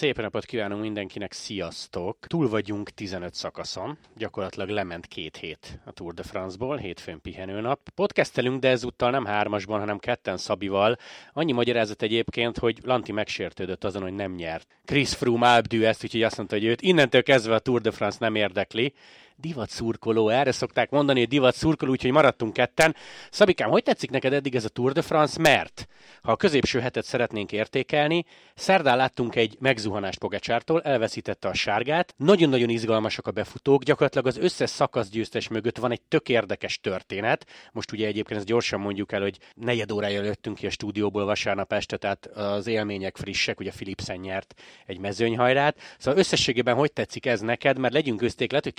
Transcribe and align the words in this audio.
Szép 0.00 0.20
napot 0.20 0.44
kívánunk 0.44 0.80
mindenkinek, 0.80 1.32
sziasztok! 1.32 2.18
Túl 2.26 2.48
vagyunk 2.48 2.90
15 2.90 3.34
szakaszon, 3.34 3.98
gyakorlatilag 4.16 4.68
lement 4.68 5.06
két 5.06 5.36
hét 5.36 5.80
a 5.84 5.92
Tour 5.92 6.14
de 6.14 6.22
France-ból, 6.22 6.76
hétfőn 6.76 7.20
pihenőnap. 7.20 7.88
Podcastelünk, 7.94 8.60
de 8.60 8.68
ezúttal 8.68 9.10
nem 9.10 9.24
hármasban, 9.24 9.78
hanem 9.80 9.98
ketten 9.98 10.36
Szabival. 10.36 10.96
Annyi 11.32 11.52
magyarázat 11.52 12.02
egyébként, 12.02 12.58
hogy 12.58 12.78
Lanti 12.84 13.12
megsértődött 13.12 13.84
azon, 13.84 14.02
hogy 14.02 14.12
nem 14.14 14.32
nyert. 14.32 14.66
Chris 14.84 15.14
Froome 15.14 15.52
Alpdű 15.52 15.82
ezt, 15.82 16.04
úgyhogy 16.04 16.22
azt 16.22 16.36
mondta, 16.36 16.54
hogy 16.54 16.64
őt 16.64 16.82
innentől 16.82 17.22
kezdve 17.22 17.54
a 17.54 17.58
Tour 17.58 17.80
de 17.80 17.90
France 17.90 18.18
nem 18.20 18.34
érdekli 18.34 18.94
divat 19.40 19.70
szurkoló, 19.70 20.28
erre 20.28 20.52
szokták 20.52 20.90
mondani, 20.90 21.18
hogy 21.18 21.28
divat 21.28 21.54
szurkoló, 21.54 21.90
úgyhogy 21.90 22.10
maradtunk 22.10 22.52
ketten. 22.52 22.96
Szabikám, 23.30 23.70
hogy 23.70 23.82
tetszik 23.82 24.10
neked 24.10 24.32
eddig 24.32 24.54
ez 24.54 24.64
a 24.64 24.68
Tour 24.68 24.92
de 24.92 25.02
France? 25.02 25.40
Mert 25.40 25.86
ha 26.22 26.32
a 26.32 26.36
középső 26.36 26.80
hetet 26.80 27.04
szeretnénk 27.04 27.52
értékelni, 27.52 28.24
szerdán 28.54 28.96
láttunk 28.96 29.36
egy 29.36 29.56
megzuhanást 29.58 30.18
Pogacsártól, 30.18 30.82
elveszítette 30.82 31.48
a 31.48 31.54
sárgát, 31.54 32.14
nagyon-nagyon 32.16 32.68
izgalmasak 32.68 33.26
a 33.26 33.30
befutók, 33.30 33.82
gyakorlatilag 33.82 34.26
az 34.26 34.36
összes 34.36 34.70
szakaszgyőztes 34.70 35.48
mögött 35.48 35.78
van 35.78 35.90
egy 35.90 36.02
tök 36.02 36.28
érdekes 36.28 36.80
történet. 36.80 37.46
Most 37.72 37.92
ugye 37.92 38.06
egyébként 38.06 38.38
ezt 38.38 38.48
gyorsan 38.48 38.80
mondjuk 38.80 39.12
el, 39.12 39.20
hogy 39.20 39.38
negyed 39.54 39.90
órája 39.90 40.22
jöttünk 40.22 40.56
ki 40.56 40.66
a 40.66 40.70
stúdióból 40.70 41.24
vasárnap 41.24 41.72
este, 41.72 41.96
tehát 41.96 42.26
az 42.26 42.66
élmények 42.66 43.16
frissek, 43.16 43.60
ugye 43.60 43.70
Philipsen 43.70 44.16
nyert 44.16 44.54
egy 44.86 44.98
mezőnyhajrát. 44.98 45.78
Szóval 45.98 46.18
összességében 46.18 46.74
hogy 46.74 46.92
tetszik 46.92 47.26
ez 47.26 47.40
neked, 47.40 47.78
mert 47.78 47.94
legyünk 47.94 48.18
közték, 48.18 48.50
lehet, 48.50 48.64
hogy 48.64 48.74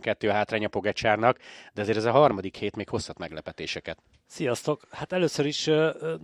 22 0.00 0.28
a 0.28 0.32
hátránya 0.32 0.68
Pogacsárnak, 0.68 1.38
de 1.72 1.80
azért 1.80 1.96
ez 1.96 2.04
a 2.04 2.10
harmadik 2.10 2.56
hét 2.56 2.76
még 2.76 2.88
hozhat 2.88 3.18
meglepetéseket. 3.18 3.98
Sziasztok! 4.32 4.86
Hát 4.90 5.12
először 5.12 5.46
is 5.46 5.70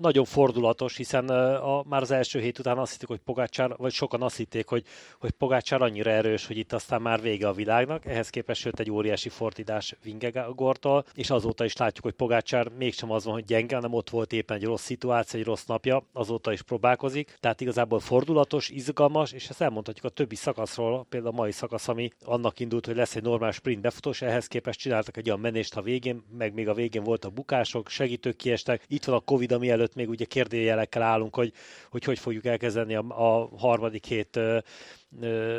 nagyon 0.01 0.25
fordulatos, 0.25 0.97
hiszen 0.97 1.29
a, 1.29 1.83
már 1.83 2.03
az 2.03 2.11
első 2.11 2.41
hét 2.41 2.59
után 2.59 2.79
azt 2.79 2.91
hitték, 2.91 3.09
hogy 3.09 3.19
Pogácsár, 3.19 3.75
vagy 3.77 3.93
sokan 3.93 4.23
azt 4.23 4.37
hitték, 4.37 4.69
hogy, 4.69 4.85
hogy 5.21 5.31
Pogácsár 5.31 5.83
annyira 5.83 6.11
erős, 6.11 6.47
hogy 6.47 6.57
itt 6.57 6.73
aztán 6.73 7.03
már 7.03 7.21
vége 7.21 7.49
a 7.49 7.53
világnak. 7.53 8.05
Ehhez 8.05 8.31
képest 8.31 8.65
jött 8.65 8.79
egy 8.79 8.91
óriási 8.91 9.29
fordítás 9.29 9.97
Vingegortól, 10.03 11.05
és 11.15 11.31
azóta 11.31 11.65
is 11.65 11.77
látjuk, 11.77 12.05
hogy 12.05 12.15
Pogácsár 12.15 12.69
mégsem 12.69 13.11
az 13.11 13.25
van, 13.25 13.35
hogy 13.35 13.45
gyenge, 13.45 13.75
hanem 13.75 13.93
ott 13.93 14.11
volt 14.11 14.33
éppen 14.33 14.57
egy 14.57 14.65
rossz 14.65 14.83
szituáció, 14.83 15.41
egy 15.41 15.47
rossz 15.47 15.65
napja, 15.65 16.07
azóta 16.13 16.53
is 16.53 16.63
próbálkozik. 16.63 17.37
Tehát 17.41 17.61
igazából 17.61 18.01
fordulatos, 18.01 18.69
izgalmas, 18.69 19.33
és 19.33 19.49
ezt 19.49 19.61
elmondhatjuk 19.61 20.05
a 20.05 20.09
többi 20.09 20.35
szakaszról, 20.35 21.07
például 21.09 21.33
a 21.33 21.37
mai 21.37 21.53
szakasz, 21.53 21.89
ami 21.89 22.11
annak 22.25 22.61
indult, 22.61 22.87
hogy 22.87 22.97
lesz 22.97 23.17
egy 23.17 23.23
normál 23.23 23.51
sprint 23.51 23.81
befutós, 23.81 24.23
ehhez 24.23 24.47
képest 24.47 24.79
csináltak 24.79 25.17
egy 25.17 25.29
olyan 25.29 25.41
menést 25.41 25.77
a 25.77 25.83
végén, 25.83 26.23
meg 26.39 26.55
még 26.55 26.69
a 26.69 26.75
végén 26.75 27.03
volt 27.03 27.25
a 27.25 27.31
bukások, 27.31 27.95
segítők 27.97 28.37
kiestek. 28.37 28.85
Itt 28.89 29.05
van 29.05 29.17
a 29.17 29.21
Covid, 29.21 29.53
ami 29.53 29.71
előtt 29.71 29.95
még 29.95 30.09
ugye 30.09 30.25
kérdőjelekkel 30.25 31.03
állunk, 31.03 31.35
hogy 31.35 31.53
hogy, 31.91 32.05
hogy 32.05 32.19
fogjuk 32.19 32.45
elkezdeni 32.45 32.95
a, 32.95 33.05
a 33.09 33.49
harmadik 33.59 34.05
hét 34.05 34.37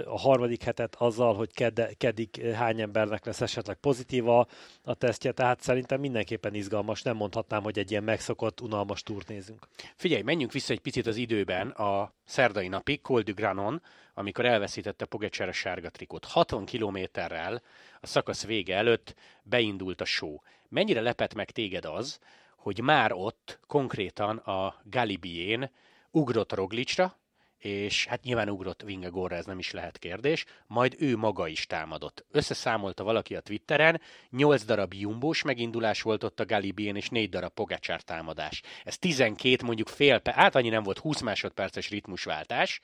a 0.05 0.19
harmadik 0.19 0.63
hetet 0.63 0.95
azzal, 0.95 1.35
hogy 1.35 1.53
kedd, 1.53 1.81
keddig 1.97 2.41
hány 2.53 2.81
embernek 2.81 3.25
lesz 3.25 3.41
esetleg 3.41 3.75
pozitíva 3.75 4.47
a 4.83 4.93
tesztje, 4.93 5.31
tehát 5.31 5.61
szerintem 5.61 5.99
mindenképpen 5.99 6.53
izgalmas, 6.53 7.01
nem 7.01 7.15
mondhatnám, 7.15 7.63
hogy 7.63 7.79
egy 7.79 7.91
ilyen 7.91 8.03
megszokott, 8.03 8.61
unalmas 8.61 9.03
túrt 9.03 9.27
nézünk. 9.27 9.67
Figyelj, 9.95 10.21
menjünk 10.21 10.51
vissza 10.51 10.73
egy 10.73 10.79
picit 10.79 11.07
az 11.07 11.15
időben 11.15 11.69
a 11.69 12.13
szerdai 12.25 12.67
napig, 12.67 13.01
Col 13.01 13.21
du 13.21 13.33
Granon, 13.33 13.81
amikor 14.17 14.45
elveszítette 14.45 15.05
Pogacar 15.05 15.47
a 15.47 15.51
sárga 15.51 15.89
trikot. 15.89 16.25
60 16.25 16.65
kilométerrel 16.65 17.61
a 18.01 18.07
szakasz 18.07 18.45
vége 18.45 18.75
előtt 18.75 19.15
beindult 19.43 20.01
a 20.01 20.05
show. 20.05 20.37
Mennyire 20.69 21.01
lepett 21.01 21.33
meg 21.33 21.51
téged 21.51 21.85
az, 21.85 22.19
hogy 22.55 22.81
már 22.81 23.11
ott 23.13 23.59
konkrétan 23.67 24.37
a 24.37 24.75
Galibién 24.83 25.71
ugrott 26.11 26.53
Roglicsra, 26.53 27.17
és 27.57 28.05
hát 28.05 28.23
nyilván 28.23 28.49
ugrott 28.49 28.81
Vingegorra, 28.81 29.35
ez 29.35 29.45
nem 29.45 29.59
is 29.59 29.71
lehet 29.71 29.97
kérdés, 29.97 30.45
majd 30.67 30.95
ő 30.99 31.17
maga 31.17 31.47
is 31.47 31.65
támadott. 31.65 32.25
Összeszámolta 32.31 33.03
valaki 33.03 33.35
a 33.35 33.41
Twitteren, 33.41 34.01
8 34.29 34.63
darab 34.63 34.93
jumbós 34.93 35.41
megindulás 35.41 36.01
volt 36.01 36.23
ott 36.23 36.39
a 36.39 36.45
Galibien, 36.45 36.95
és 36.95 37.09
4 37.09 37.29
darab 37.29 37.53
Pogacsár 37.53 38.01
támadás. 38.01 38.61
Ez 38.83 38.97
12, 38.97 39.65
mondjuk 39.65 39.87
fél, 39.87 40.21
hát 40.23 40.55
annyi 40.55 40.69
nem 40.69 40.83
volt, 40.83 40.97
20 40.97 41.21
másodperces 41.21 41.89
ritmusváltás, 41.89 42.81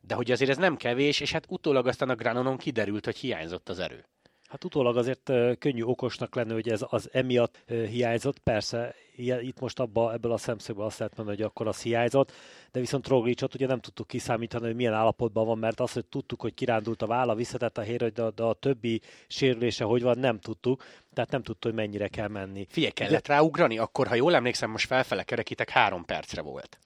de 0.00 0.14
hogy 0.14 0.30
azért 0.30 0.50
ez 0.50 0.56
nem 0.56 0.76
kevés, 0.76 1.20
és 1.20 1.32
hát 1.32 1.46
utólag 1.48 1.86
aztán 1.86 2.08
a 2.08 2.14
Granonon 2.14 2.56
kiderült, 2.56 3.04
hogy 3.04 3.16
hiányzott 3.16 3.68
az 3.68 3.78
erő. 3.78 4.04
Hát 4.48 4.64
utólag 4.64 4.96
azért 4.96 5.32
könnyű 5.58 5.82
okosnak 5.82 6.34
lenni, 6.34 6.52
hogy 6.52 6.68
ez 6.68 6.84
az 6.88 7.08
emiatt 7.12 7.64
hiányzott. 7.66 8.38
Persze, 8.38 8.94
itt 9.16 9.60
most 9.60 9.80
abba, 9.80 10.12
ebből 10.12 10.32
a 10.32 10.36
szemszögből 10.36 10.84
azt 10.84 10.98
lehet 10.98 11.16
mondani, 11.16 11.36
hogy 11.36 11.46
akkor 11.46 11.66
az 11.66 11.82
hiányzott, 11.82 12.32
de 12.70 12.80
viszont 12.80 13.08
Roglicsot 13.08 13.54
ugye 13.54 13.66
nem 13.66 13.80
tudtuk 13.80 14.06
kiszámítani, 14.06 14.66
hogy 14.66 14.74
milyen 14.74 14.92
állapotban 14.92 15.46
van, 15.46 15.58
mert 15.58 15.80
azt, 15.80 15.94
hogy 15.94 16.06
tudtuk, 16.06 16.40
hogy 16.40 16.54
kirándult 16.54 17.02
a 17.02 17.06
válla, 17.06 17.34
visszatett 17.34 17.78
a 17.78 17.82
hér, 17.82 18.12
de, 18.12 18.30
de 18.30 18.42
a 18.42 18.52
többi 18.52 19.00
sérülése 19.26 19.84
hogy 19.84 20.02
van, 20.02 20.18
nem 20.18 20.38
tudtuk, 20.38 20.84
tehát 21.14 21.30
nem 21.30 21.42
tudtuk, 21.42 21.64
hogy 21.70 21.80
mennyire 21.80 22.08
kell 22.08 22.28
menni. 22.28 22.66
Figyelj, 22.68 22.92
kellett 22.92 23.26
de... 23.26 23.32
ráugrani? 23.34 23.78
Akkor, 23.78 24.06
ha 24.06 24.14
jól 24.14 24.34
emlékszem, 24.34 24.70
most 24.70 24.86
felfele 24.86 25.22
kerekítek, 25.22 25.70
három 25.70 26.04
percre 26.04 26.40
volt. 26.40 26.78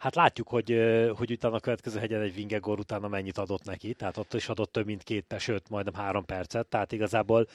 Hát 0.00 0.14
látjuk, 0.14 0.48
hogy, 0.48 0.80
hogy 1.16 1.30
utána 1.30 1.54
a 1.56 1.60
következő 1.60 1.98
hegyen 1.98 2.20
egy 2.20 2.34
Vingegor 2.34 2.78
utána 2.78 3.08
mennyit 3.08 3.38
adott 3.38 3.64
neki, 3.64 3.94
tehát 3.94 4.16
ott 4.16 4.34
is 4.34 4.48
adott 4.48 4.72
több 4.72 4.86
mint 4.86 5.02
két, 5.02 5.34
sőt, 5.38 5.68
majdnem 5.68 5.94
három 5.94 6.24
percet, 6.24 6.66
tehát 6.66 6.92
igazából 6.92 7.46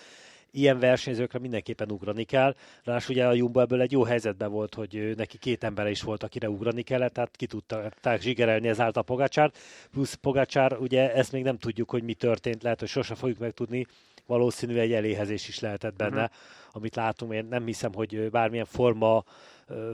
ilyen 0.52 0.80
versenyzőkre 0.80 1.40
mindenképpen 1.40 1.92
ugrani 1.92 2.24
kell. 2.24 2.56
Ráadásul 2.84 3.16
ugye 3.16 3.28
a 3.28 3.34
Jumbo 3.34 3.60
ebből 3.60 3.82
egy 3.82 3.92
jó 3.92 4.04
helyzetben 4.04 4.52
volt, 4.52 4.74
hogy 4.74 5.14
neki 5.16 5.38
két 5.38 5.64
embere 5.64 5.90
is 5.90 6.02
volt, 6.02 6.24
akire 6.24 6.50
ugrani 6.50 6.82
kellett, 6.82 7.14
tehát 7.14 7.36
ki 7.36 7.46
tudták 7.46 8.22
zsigerelni 8.22 8.68
ezáltal 8.68 9.04
Pogácsárt. 9.04 9.58
Plusz 9.92 10.14
Pogácsár, 10.14 10.78
ugye 10.78 11.14
ezt 11.14 11.32
még 11.32 11.44
nem 11.44 11.58
tudjuk, 11.58 11.90
hogy 11.90 12.04
mi 12.04 12.14
történt, 12.14 12.64
lehet, 12.64 12.80
hogy 12.80 12.90
sose 12.90 13.16
fogjuk 13.16 13.40
megtudni, 13.40 13.86
valószínű 14.26 14.78
egy 14.78 14.94
eléhezés 14.94 15.48
is 15.48 15.60
lehetett 15.60 15.96
benne, 15.96 16.24
uh-huh. 16.24 16.38
amit 16.72 16.96
látunk. 16.96 17.34
Én 17.34 17.46
nem 17.46 17.66
hiszem, 17.66 17.94
hogy 17.94 18.30
bármilyen 18.30 18.66
forma 18.66 19.24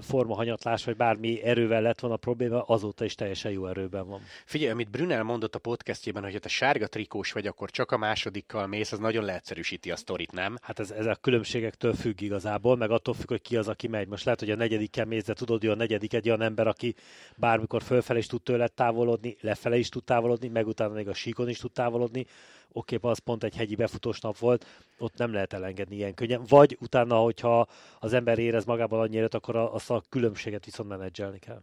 formahanyatlás, 0.02 0.86
vagy 0.86 0.96
bármi 0.96 1.44
erővel 1.44 1.82
lett 1.82 2.00
volna 2.00 2.16
a 2.16 2.20
probléma, 2.20 2.62
azóta 2.62 3.06
is 3.06 3.16
teljesen 3.16 3.52
jó 3.52 3.68
erőben 3.68 4.08
van. 4.08 4.22
Figyelj, 4.46 4.72
amit 4.72 4.90
Brunel 4.90 5.24
mondott 5.24 5.56
a 5.56 5.60
podcastjében, 5.60 6.24
hogy 6.24 6.34
ha 6.34 6.40
te 6.40 6.50
sárga 6.50 6.88
trikós 6.88 7.32
vagy, 7.32 7.48
akkor 7.48 7.72
csak 7.72 7.92
a 7.92 7.98
másodikkal 7.98 8.68
mész, 8.68 8.92
az 8.92 9.00
nagyon 9.00 9.24
leegyszerűsíti 9.24 9.92
a 9.92 9.96
sztorit, 9.96 10.32
nem? 10.32 10.58
Hát 10.62 10.80
ez, 10.80 10.92
ez 10.92 11.06
a 11.06 11.16
különbségektől 11.16 11.94
függ 11.94 12.22
igazából, 12.22 12.78
meg 12.78 12.92
attól 12.92 13.14
függ, 13.14 13.30
hogy 13.30 13.42
ki 13.42 13.58
az, 13.58 13.68
aki 13.68 13.88
megy. 13.88 14.08
Most 14.08 14.26
lehet, 14.26 14.40
hogy 14.40 14.52
a 14.52 14.56
negyedikkel 14.56 15.06
mész, 15.06 15.24
de 15.24 15.34
tudod, 15.34 15.60
hogy 15.62 15.70
a 15.70 15.76
negyedik 15.76 16.14
egy 16.14 16.28
olyan 16.28 16.42
ember, 16.42 16.68
aki 16.68 16.96
bármikor 17.36 17.82
fölfelé 17.82 18.20
is 18.20 18.28
tud 18.28 18.42
tőle 18.42 18.68
távolodni, 18.68 19.38
lefele 19.42 19.78
is 19.78 19.90
tud 19.90 20.04
távolodni, 20.04 20.48
meg 20.48 20.68
utána 20.68 20.94
még 20.94 21.08
a 21.08 21.14
síkon 21.14 21.50
is 21.50 21.58
tud 21.58 21.72
távolodni 21.72 22.26
oké, 22.74 22.96
okay, 22.96 23.12
az 23.12 23.18
pont 23.18 23.44
egy 23.44 23.56
hegyi 23.56 23.76
befutós 23.76 24.20
nap 24.20 24.38
volt, 24.38 24.66
ott 24.98 25.18
nem 25.18 25.34
lehet 25.34 25.54
elengedni 25.54 25.96
ilyen 25.96 26.14
könnyen. 26.14 26.44
Vagy 26.48 26.78
utána, 26.80 27.16
hogyha 27.18 27.68
az 28.00 28.14
ember 28.14 28.40
érez 28.40 28.66
magában 28.66 29.00
annyira, 29.00 29.28
akkor 29.30 29.56
azt 29.56 29.90
a 29.90 30.04
különbséget 30.10 30.66
viszont 30.66 30.90
menedzselni 30.90 31.40
kell. 31.40 31.62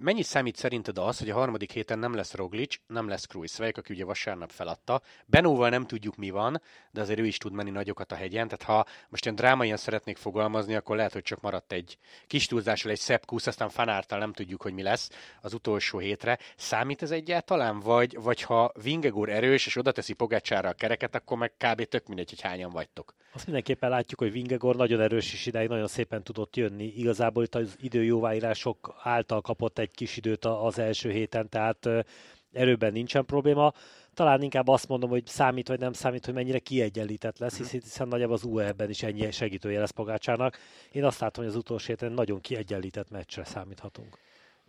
Mennyit 0.00 0.24
számít 0.24 0.56
szerinted 0.56 0.98
az, 0.98 1.18
hogy 1.18 1.30
a 1.30 1.34
harmadik 1.34 1.72
héten 1.72 1.98
nem 1.98 2.14
lesz 2.14 2.34
Roglic, 2.34 2.76
nem 2.86 3.08
lesz 3.08 3.26
Krujszvejk, 3.26 3.76
aki 3.76 3.92
ugye 3.92 4.04
vasárnap 4.04 4.50
feladta. 4.50 5.02
Benóval 5.26 5.68
nem 5.68 5.86
tudjuk 5.86 6.16
mi 6.16 6.30
van, 6.30 6.62
de 6.90 7.00
azért 7.00 7.18
ő 7.18 7.26
is 7.26 7.36
tud 7.36 7.52
menni 7.52 7.70
nagyokat 7.70 8.12
a 8.12 8.14
hegyen, 8.14 8.48
tehát 8.48 8.62
ha 8.62 8.92
most 9.08 9.24
ilyen 9.24 9.36
drámaian 9.36 9.76
szeretnék 9.76 10.16
fogalmazni, 10.16 10.74
akkor 10.74 10.96
lehet, 10.96 11.12
hogy 11.12 11.22
csak 11.22 11.40
maradt 11.40 11.72
egy 11.72 11.98
kis 12.26 12.46
túlzással 12.46 12.90
egy 12.90 12.98
szebb 12.98 13.24
kusz, 13.24 13.46
aztán 13.46 13.68
fanártal 13.68 14.18
nem 14.18 14.32
tudjuk, 14.32 14.62
hogy 14.62 14.72
mi 14.72 14.82
lesz 14.82 15.10
az 15.40 15.54
utolsó 15.54 15.98
hétre. 15.98 16.38
Számít 16.56 17.02
ez 17.02 17.10
egyáltalán? 17.10 17.80
Vagy, 17.80 18.16
vagy 18.20 18.42
ha 18.42 18.72
Vingegor 18.82 19.28
erős, 19.28 19.66
és 19.66 19.76
oda 19.76 19.92
teszi 19.92 20.12
Pogácsára 20.12 20.68
a 20.68 20.72
kereket, 20.72 21.14
akkor 21.14 21.38
meg 21.38 21.52
kb. 21.56 21.84
tök 21.84 22.06
mindegy, 22.06 22.28
hogy 22.28 22.40
hányan 22.40 22.70
vagytok. 22.70 23.14
Azt 23.34 23.44
mindenképpen 23.44 23.90
látjuk, 23.90 24.20
hogy 24.20 24.32
Vingegor 24.32 24.76
nagyon 24.76 25.00
erős, 25.00 25.32
és 25.32 25.46
ideig 25.46 25.68
nagyon 25.68 25.86
szépen 25.86 26.22
tudott 26.22 26.56
jönni. 26.56 26.84
Igazából 26.84 27.42
itt 27.42 27.54
az 27.54 27.76
időjóváírások 27.80 28.94
által 29.02 29.40
kapott 29.40 29.78
egy 29.78 29.90
kis 29.90 30.16
időt 30.16 30.44
az 30.44 30.78
első 30.78 31.10
héten, 31.10 31.48
tehát 31.48 31.88
erőben 32.52 32.92
nincsen 32.92 33.24
probléma. 33.24 33.72
Talán 34.14 34.42
inkább 34.42 34.68
azt 34.68 34.88
mondom, 34.88 35.10
hogy 35.10 35.26
számít 35.26 35.68
vagy 35.68 35.78
nem 35.78 35.92
számít, 35.92 36.24
hogy 36.24 36.34
mennyire 36.34 36.58
kiegyenlített 36.58 37.38
lesz, 37.38 37.56
hiszen, 37.56 37.80
hiszen 37.80 38.08
nagyjából 38.08 38.34
az 38.34 38.44
UE-ben 38.44 38.90
is 38.90 39.02
ennyi 39.02 39.30
segítője 39.30 39.78
lesz 39.80 39.90
Pogácsának. 39.90 40.58
Én 40.92 41.04
azt 41.04 41.20
látom, 41.20 41.44
hogy 41.44 41.52
az 41.52 41.58
utolsó 41.58 41.86
héten 41.86 42.12
nagyon 42.12 42.40
kiegyenlített 42.40 43.10
meccsre 43.10 43.44
számíthatunk. 43.44 44.18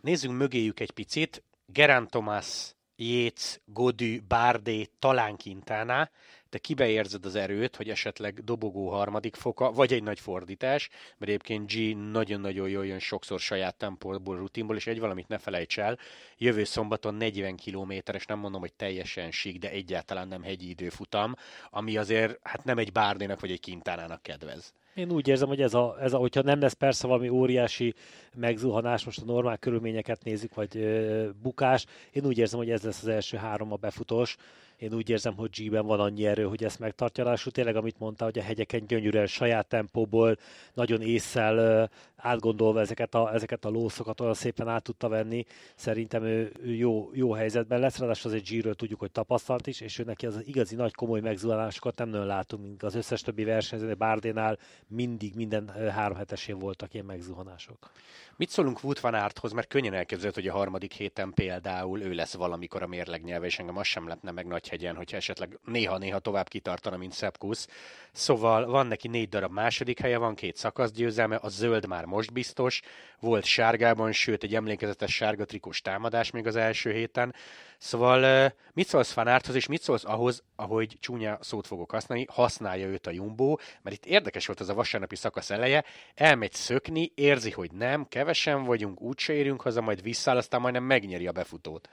Nézzünk 0.00 0.36
mögéjük 0.36 0.80
egy 0.80 0.90
picit. 0.90 1.42
Gerán 1.66 2.08
Thomas, 2.08 2.74
Jéz, 2.96 3.60
Godű, 3.64 4.20
Bárdé, 4.28 4.88
talán 4.98 5.36
Quintana. 5.36 6.10
Te 6.54 6.60
kibe 6.60 6.88
érzed 6.88 7.24
az 7.24 7.34
erőt, 7.34 7.76
hogy 7.76 7.88
esetleg 7.88 8.44
dobogó 8.44 8.90
harmadik 8.90 9.34
foka, 9.34 9.72
vagy 9.72 9.92
egy 9.92 10.02
nagy 10.02 10.20
fordítás, 10.20 10.88
mert 11.18 11.32
egyébként 11.32 11.72
G 11.72 11.96
nagyon-nagyon 12.10 12.68
jól 12.68 12.86
jön 12.86 12.98
sokszor 12.98 13.40
saját 13.40 13.76
tempóból, 13.76 14.36
rutinból, 14.36 14.76
és 14.76 14.86
egy 14.86 15.00
valamit 15.00 15.28
ne 15.28 15.38
felejts 15.38 15.78
el, 15.78 15.98
jövő 16.38 16.64
szombaton 16.64 17.14
40 17.14 17.56
kilométeres, 17.56 18.26
nem 18.26 18.38
mondom, 18.38 18.60
hogy 18.60 18.72
teljesen 18.72 19.30
sík, 19.30 19.58
de 19.58 19.70
egyáltalán 19.70 20.28
nem 20.28 20.42
hegyi 20.42 20.68
időfutam, 20.68 21.34
ami 21.70 21.96
azért 21.96 22.38
hát 22.42 22.64
nem 22.64 22.78
egy 22.78 22.92
Bárnénak 22.92 23.40
vagy 23.40 23.50
egy 23.50 23.60
Kintánának 23.60 24.22
kedvez. 24.22 24.74
Én 24.94 25.10
úgy 25.10 25.28
érzem, 25.28 25.48
hogy 25.48 25.60
ez 25.60 25.74
a, 25.74 25.96
ez 26.00 26.12
a, 26.12 26.18
hogyha 26.18 26.42
nem 26.42 26.60
lesz 26.60 26.72
persze 26.72 27.06
valami 27.06 27.28
óriási 27.28 27.94
megzuhanás, 28.36 29.04
most 29.04 29.20
a 29.20 29.24
normál 29.24 29.58
körülményeket 29.58 30.24
nézzük, 30.24 30.54
vagy 30.54 30.76
ö, 30.76 31.28
bukás, 31.42 31.86
én 32.10 32.26
úgy 32.26 32.38
érzem, 32.38 32.58
hogy 32.58 32.70
ez 32.70 32.82
lesz 32.82 33.02
az 33.02 33.08
első 33.08 33.36
három 33.36 33.72
a 33.72 33.76
befutós, 33.76 34.36
én 34.84 34.94
úgy 34.94 35.10
érzem, 35.10 35.36
hogy 35.36 35.50
G-ben 35.50 35.86
van 35.86 36.00
annyi 36.00 36.26
erő, 36.26 36.44
hogy 36.44 36.64
ezt 36.64 36.78
megtartja. 36.78 37.24
Lássuk 37.24 37.52
tényleg, 37.52 37.76
amit 37.76 37.98
mondta, 37.98 38.24
hogy 38.24 38.38
a 38.38 38.42
hegyeken 38.42 38.86
gyönyörűen 38.86 39.26
saját 39.26 39.66
tempóból, 39.66 40.36
nagyon 40.74 41.02
észszel 41.02 41.90
átgondolva 42.24 42.80
ezeket 42.80 43.14
a, 43.14 43.34
ezeket 43.34 43.64
a 43.64 43.68
lószokat 43.68 44.20
olyan 44.20 44.34
szépen 44.34 44.68
át 44.68 44.82
tudta 44.82 45.08
venni. 45.08 45.44
Szerintem 45.74 46.22
ő, 46.22 46.52
jó, 46.62 47.10
jó 47.12 47.32
helyzetben 47.32 47.80
lesz, 47.80 47.98
ráadásul 47.98 48.30
azért 48.30 48.48
G-ről 48.48 48.74
tudjuk, 48.74 49.00
hogy 49.00 49.10
tapasztalt 49.10 49.66
is, 49.66 49.80
és 49.80 49.98
ő 49.98 50.04
neki 50.04 50.26
az 50.26 50.42
igazi 50.44 50.74
nagy 50.74 50.94
komoly 50.94 51.20
megzullanásokat 51.20 51.98
nem 51.98 52.08
nagyon 52.08 52.26
látunk, 52.26 52.62
mint 52.62 52.82
az 52.82 52.94
összes 52.94 53.20
többi 53.20 53.44
versenyzőnél, 53.44 53.94
Bárdénál 53.94 54.58
mindig 54.88 55.34
minden 55.34 55.68
három 55.68 56.16
hetesén 56.16 56.58
voltak 56.58 56.94
ilyen 56.94 57.06
megzuhanások. 57.06 57.90
Mit 58.36 58.50
szólunk 58.50 58.82
Wout 58.82 59.00
van 59.00 59.14
Aerthoz, 59.14 59.52
mert 59.52 59.68
könnyen 59.68 59.94
elképzelhető, 59.94 60.40
hogy 60.40 60.50
a 60.50 60.56
harmadik 60.56 60.92
héten 60.92 61.32
például 61.34 62.02
ő 62.02 62.12
lesz 62.12 62.34
valamikor 62.34 62.82
a 62.82 62.86
mérlegnyelve, 62.86 63.46
és 63.46 63.58
engem 63.58 63.76
az 63.76 63.86
sem 63.86 64.08
lepne 64.08 64.30
meg 64.30 64.46
nagy 64.46 64.68
hegyen, 64.68 64.96
hogyha 64.96 65.16
esetleg 65.16 65.58
néha-néha 65.64 66.18
tovább 66.18 66.48
kitartana, 66.48 66.96
mint 66.96 67.12
Szepkusz. 67.12 67.68
Szóval 68.12 68.66
van 68.66 68.86
neki 68.86 69.08
négy 69.08 69.28
darab 69.28 69.52
második 69.52 70.00
helye, 70.00 70.18
van 70.18 70.34
két 70.34 70.56
szakaszgyőzelme, 70.56 71.36
a 71.36 71.48
zöld 71.48 71.86
már 71.86 72.04
most 72.14 72.32
biztos, 72.32 72.80
volt 73.20 73.44
sárgában, 73.44 74.12
sőt 74.12 74.42
egy 74.42 74.54
emlékezetes 74.54 75.14
sárga 75.14 75.44
trikós 75.44 75.80
támadás 75.80 76.30
még 76.30 76.46
az 76.46 76.56
első 76.56 76.92
héten. 76.92 77.34
Szóval 77.78 78.52
mit 78.72 78.86
szólsz 78.86 79.12
Fanárthoz, 79.12 79.54
és 79.54 79.66
mit 79.66 79.82
szólsz 79.82 80.04
ahhoz, 80.04 80.42
ahogy 80.56 80.96
csúnya 81.00 81.38
szót 81.40 81.66
fogok 81.66 81.90
használni, 81.90 82.26
használja 82.28 82.86
őt 82.86 83.06
a 83.06 83.10
Jumbo, 83.10 83.56
mert 83.82 83.96
itt 83.96 84.06
érdekes 84.06 84.46
volt 84.46 84.60
az 84.60 84.68
a 84.68 84.74
vasárnapi 84.74 85.16
szakasz 85.16 85.50
eleje, 85.50 85.84
elmegy 86.14 86.52
szökni, 86.52 87.12
érzi, 87.14 87.50
hogy 87.50 87.72
nem, 87.72 88.08
kevesen 88.08 88.64
vagyunk, 88.64 89.00
úgyse 89.00 89.32
érünk 89.32 89.60
haza, 89.60 89.80
majd 89.80 90.02
visszáll, 90.02 90.36
aztán 90.36 90.60
majdnem 90.60 90.84
megnyeri 90.84 91.26
a 91.26 91.32
befutót. 91.32 91.88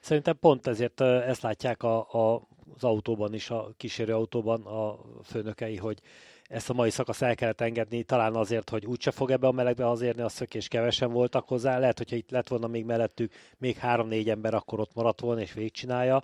Szerintem 0.00 0.38
pont 0.40 0.66
ezért 0.66 1.00
ezt 1.00 1.42
látják 1.42 1.82
a, 1.82 1.98
a, 1.98 2.48
az 2.74 2.84
autóban 2.84 3.34
is, 3.34 3.50
a 3.50 3.72
kísérő 3.76 4.14
autóban 4.14 4.66
a 4.66 4.98
főnökei, 5.24 5.76
hogy 5.76 6.00
ezt 6.48 6.70
a 6.70 6.72
mai 6.72 6.90
szakasz 6.90 7.22
el 7.22 7.34
kellett 7.34 7.60
engedni, 7.60 8.02
talán 8.02 8.34
azért, 8.34 8.70
hogy 8.70 8.86
úgyse 8.86 9.10
fog 9.10 9.30
ebbe 9.30 9.46
a 9.46 9.52
melegbe 9.52 9.84
hazérni 9.84 10.22
a 10.22 10.28
szökés, 10.28 10.68
kevesen 10.68 11.12
voltak 11.12 11.48
hozzá. 11.48 11.78
Lehet, 11.78 11.98
hogyha 11.98 12.16
itt 12.16 12.30
lett 12.30 12.48
volna 12.48 12.66
még 12.66 12.84
mellettük 12.84 13.32
még 13.58 13.76
három-négy 13.76 14.30
ember, 14.30 14.54
akkor 14.54 14.80
ott 14.80 14.94
maradt 14.94 15.20
volna 15.20 15.40
és 15.40 15.52
végigcsinálja. 15.52 16.22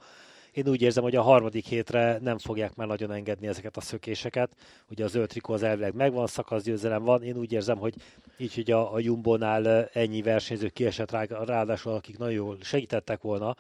Én 0.53 0.69
úgy 0.69 0.83
érzem, 0.83 1.03
hogy 1.03 1.17
a 1.17 1.23
harmadik 1.23 1.67
hétre 1.67 2.19
nem 2.19 2.39
fogják 2.39 2.75
már 2.75 2.87
nagyon 2.87 3.13
engedni 3.13 3.47
ezeket 3.47 3.77
a 3.77 3.81
szökéseket. 3.81 4.53
Ugye 4.89 5.05
az 5.05 5.11
zöld 5.11 5.29
trikó 5.29 5.53
az 5.53 5.63
elvileg 5.63 5.95
megvan, 5.95 6.27
szakaszgyőzelem 6.27 7.03
van. 7.03 7.23
Én 7.23 7.37
úgy 7.37 7.53
érzem, 7.53 7.79
hogy 7.79 7.95
így, 8.37 8.55
hogy 8.55 8.71
a, 8.71 8.93
a 8.95 8.99
Jumbo-nál 8.99 9.89
ennyi 9.93 10.23
versenyző 10.23 10.69
kiesett 10.69 11.11
rá, 11.11 11.25
ráadásul, 11.25 11.93
akik 11.93 12.19
nagyon 12.19 12.35
jól 12.35 12.59
segítettek 12.61 13.21
volna, 13.21 13.57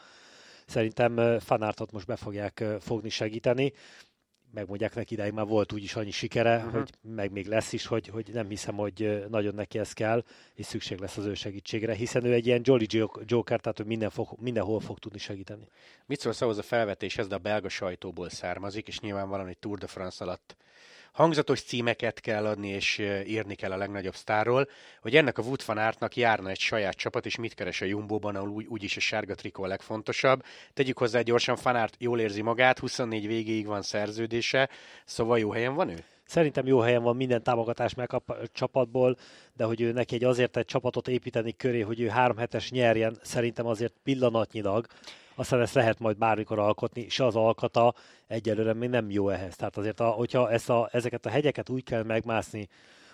szerintem 0.66 1.38
Fanártot 1.38 1.92
most 1.92 2.06
be 2.06 2.16
fogják 2.16 2.64
fogni 2.80 3.08
segíteni 3.08 3.72
megmondják 4.52 4.94
neki, 4.94 5.14
idáig 5.14 5.32
már 5.32 5.46
volt 5.46 5.72
úgyis 5.72 5.94
annyi 5.94 6.10
sikere, 6.10 6.56
uh-huh. 6.56 6.72
hogy 6.72 6.90
meg 7.02 7.32
még 7.32 7.46
lesz 7.46 7.72
is, 7.72 7.86
hogy, 7.86 8.08
hogy 8.08 8.30
nem 8.32 8.48
hiszem, 8.48 8.74
hogy 8.74 9.26
nagyon 9.28 9.54
neki 9.54 9.78
ez 9.78 9.92
kell, 9.92 10.24
és 10.54 10.66
szükség 10.66 10.98
lesz 10.98 11.16
az 11.16 11.24
ő 11.24 11.34
segítségre, 11.34 11.94
hiszen 11.94 12.24
ő 12.24 12.32
egy 12.32 12.46
ilyen 12.46 12.60
Jolly 12.64 12.86
Joker, 13.24 13.60
tehát 13.60 13.80
ő 13.80 13.84
minden 13.84 14.10
fog, 14.10 14.28
mindenhol 14.38 14.80
fog 14.80 14.98
tudni 14.98 15.18
segíteni. 15.18 15.68
Mit 16.06 16.20
szólsz 16.20 16.40
ahhoz 16.40 16.58
a 16.58 16.62
felvetéshez, 16.62 17.28
de 17.28 17.34
a 17.34 17.38
belga 17.38 17.68
sajtóból 17.68 18.28
származik, 18.28 18.88
és 18.88 19.00
nyilvánvalóan 19.00 19.48
egy 19.48 19.58
Tour 19.58 19.78
de 19.78 19.86
France 19.86 20.24
alatt 20.24 20.56
hangzatos 21.12 21.62
címeket 21.62 22.20
kell 22.20 22.46
adni, 22.46 22.68
és 22.68 22.98
írni 23.26 23.54
kell 23.54 23.72
a 23.72 23.76
legnagyobb 23.76 24.14
sztárról, 24.14 24.68
hogy 25.00 25.16
ennek 25.16 25.38
a 25.38 25.42
Wood 25.42 25.62
van 25.66 25.78
Aertnak 25.78 26.16
járna 26.16 26.48
egy 26.48 26.58
saját 26.58 26.96
csapat, 26.96 27.26
és 27.26 27.36
mit 27.36 27.54
keres 27.54 27.80
a 27.80 27.84
Jumbo-ban, 27.84 28.36
ahol 28.36 28.48
úgy, 28.48 28.66
úgyis 28.66 28.96
a 28.96 29.00
sárga 29.00 29.34
trikó 29.34 29.62
a 29.62 29.66
legfontosabb. 29.66 30.42
Tegyük 30.74 30.98
hozzá 30.98 31.20
gyorsan, 31.20 31.56
Fanart 31.56 31.96
jól 31.98 32.20
érzi 32.20 32.42
magát, 32.42 32.78
24 32.78 33.26
végéig 33.26 33.66
van 33.66 33.82
szerződése, 33.82 34.68
szóval 35.04 35.38
jó 35.38 35.50
helyen 35.50 35.74
van 35.74 35.88
ő? 35.88 36.04
Szerintem 36.24 36.66
jó 36.66 36.78
helyen 36.78 37.02
van, 37.02 37.16
minden 37.16 37.42
támogatás 37.42 37.94
megkap 37.94 38.30
a 38.30 38.36
csapatból, 38.52 39.16
de 39.56 39.64
hogy 39.64 39.80
ő 39.80 39.92
neki 39.92 40.14
egy 40.14 40.24
azért 40.24 40.56
egy 40.56 40.64
csapatot 40.64 41.08
építeni 41.08 41.56
köré, 41.56 41.80
hogy 41.80 42.00
ő 42.00 42.08
három 42.08 42.36
hetes 42.36 42.70
nyerjen, 42.70 43.18
szerintem 43.22 43.66
azért 43.66 43.94
pillanatnyilag 44.04 44.86
aztán 45.34 45.60
ezt 45.60 45.74
lehet 45.74 45.98
majd 45.98 46.16
bármikor 46.16 46.58
alkotni, 46.58 47.00
és 47.00 47.20
az 47.20 47.36
alkata 47.36 47.94
egyelőre 48.26 48.72
még 48.72 48.88
nem 48.88 49.10
jó 49.10 49.28
ehhez. 49.28 49.56
Tehát 49.56 49.76
azért, 49.76 50.00
a, 50.00 50.08
hogyha 50.08 50.50
ezt 50.50 50.70
a, 50.70 50.88
ezeket 50.92 51.26
a 51.26 51.30
hegyeket 51.30 51.68
úgy 51.68 51.84
kell 51.84 52.02
megmászni, 52.02 52.68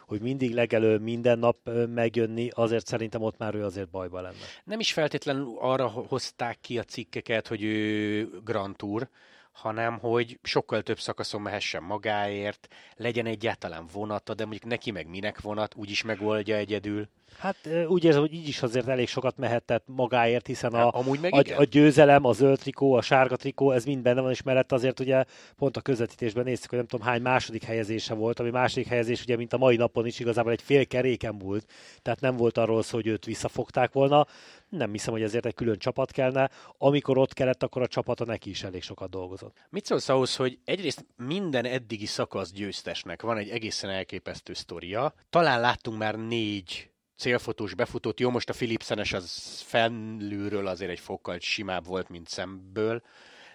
hogy 0.06 0.20
mindig 0.20 0.54
legelő 0.54 0.98
minden 0.98 1.38
nap 1.38 1.56
megjönni, 1.94 2.50
azért 2.54 2.86
szerintem 2.86 3.22
ott 3.22 3.38
már 3.38 3.54
ő 3.54 3.64
azért 3.64 3.88
bajba 3.88 4.20
lenne. 4.20 4.36
Nem 4.64 4.80
is 4.80 4.92
feltétlenül 4.92 5.56
arra 5.58 5.86
hozták 5.86 6.58
ki 6.60 6.78
a 6.78 6.82
cikkeket, 6.82 7.48
hogy 7.48 7.62
ő 7.62 8.28
Grand 8.44 8.76
Tour, 8.76 9.08
hanem 9.52 9.98
hogy 9.98 10.38
sokkal 10.42 10.82
több 10.82 10.98
szakaszon 10.98 11.40
mehessen 11.40 11.82
magáért, 11.82 12.68
legyen 12.96 13.26
egyáltalán 13.26 13.86
vonata, 13.92 14.34
de 14.34 14.42
mondjuk 14.42 14.64
neki 14.64 14.90
meg 14.90 15.08
minek 15.08 15.40
vonat, 15.40 15.74
úgyis 15.74 16.02
megoldja 16.02 16.56
egyedül. 16.56 17.08
Hát 17.38 17.68
úgy 17.86 18.04
érzem, 18.04 18.20
hogy 18.20 18.32
így 18.32 18.48
is 18.48 18.62
azért 18.62 18.88
elég 18.88 19.08
sokat 19.08 19.36
mehetett 19.36 19.84
magáért, 19.86 20.46
hiszen 20.46 20.72
a, 20.72 20.90
Amúgy 20.90 21.20
meg 21.20 21.34
a, 21.34 21.42
a 21.56 21.64
győzelem, 21.64 22.24
a 22.24 22.32
zöld 22.32 22.58
trikó, 22.58 22.92
a 22.92 23.02
sárga 23.02 23.36
trikó, 23.36 23.70
ez 23.70 23.84
mind 23.84 24.02
benne 24.02 24.20
van, 24.20 24.30
és 24.30 24.42
mellett 24.42 24.72
azért 24.72 25.00
ugye 25.00 25.24
pont 25.56 25.76
a 25.76 25.80
közvetítésben 25.80 26.44
néztük, 26.44 26.68
hogy 26.68 26.78
nem 26.78 26.86
tudom 26.86 27.06
hány 27.06 27.22
második 27.22 27.64
helyezése 27.64 28.14
volt, 28.14 28.40
ami 28.40 28.50
második 28.50 28.88
helyezés 28.88 29.22
ugye, 29.22 29.36
mint 29.36 29.52
a 29.52 29.58
mai 29.58 29.76
napon 29.76 30.06
is 30.06 30.18
igazából 30.18 30.52
egy 30.52 30.62
fél 30.62 30.86
keréken 30.86 31.38
volt, 31.38 31.66
tehát 32.02 32.20
nem 32.20 32.36
volt 32.36 32.58
arról 32.58 32.82
szó, 32.82 32.96
hogy 32.96 33.06
őt 33.06 33.24
visszafogták 33.24 33.92
volna. 33.92 34.26
Nem 34.68 34.92
hiszem, 34.92 35.12
hogy 35.12 35.22
ezért 35.22 35.46
egy 35.46 35.54
külön 35.54 35.78
csapat 35.78 36.10
kellene. 36.10 36.50
Amikor 36.78 37.18
ott 37.18 37.32
kellett, 37.32 37.62
akkor 37.62 37.82
a 37.82 37.86
csapata 37.86 38.24
neki 38.24 38.50
is 38.50 38.62
elég 38.62 38.82
sokat 38.82 39.10
dolgozott. 39.10 39.56
Mit 39.70 39.84
szólsz 39.84 40.08
ahhoz, 40.08 40.36
hogy 40.36 40.58
egyrészt 40.64 41.06
minden 41.16 41.64
eddigi 41.64 42.06
szakasz 42.06 42.52
győztesnek 42.52 43.22
van 43.22 43.36
egy 43.36 43.48
egészen 43.48 43.90
elképesztő 43.90 44.52
sztoria. 44.52 45.14
Talán 45.30 45.60
láttunk 45.60 45.98
már 45.98 46.14
négy 46.14 46.90
célfotós 47.16 47.74
befutót. 47.74 48.20
Jó, 48.20 48.30
most 48.30 48.48
a 48.48 48.52
Philipsenes 48.52 49.12
az 49.12 49.60
felülről 49.66 50.66
azért 50.66 50.90
egy 50.90 51.00
fokkal 51.00 51.38
simább 51.40 51.86
volt, 51.86 52.08
mint 52.08 52.28
szemből, 52.28 53.02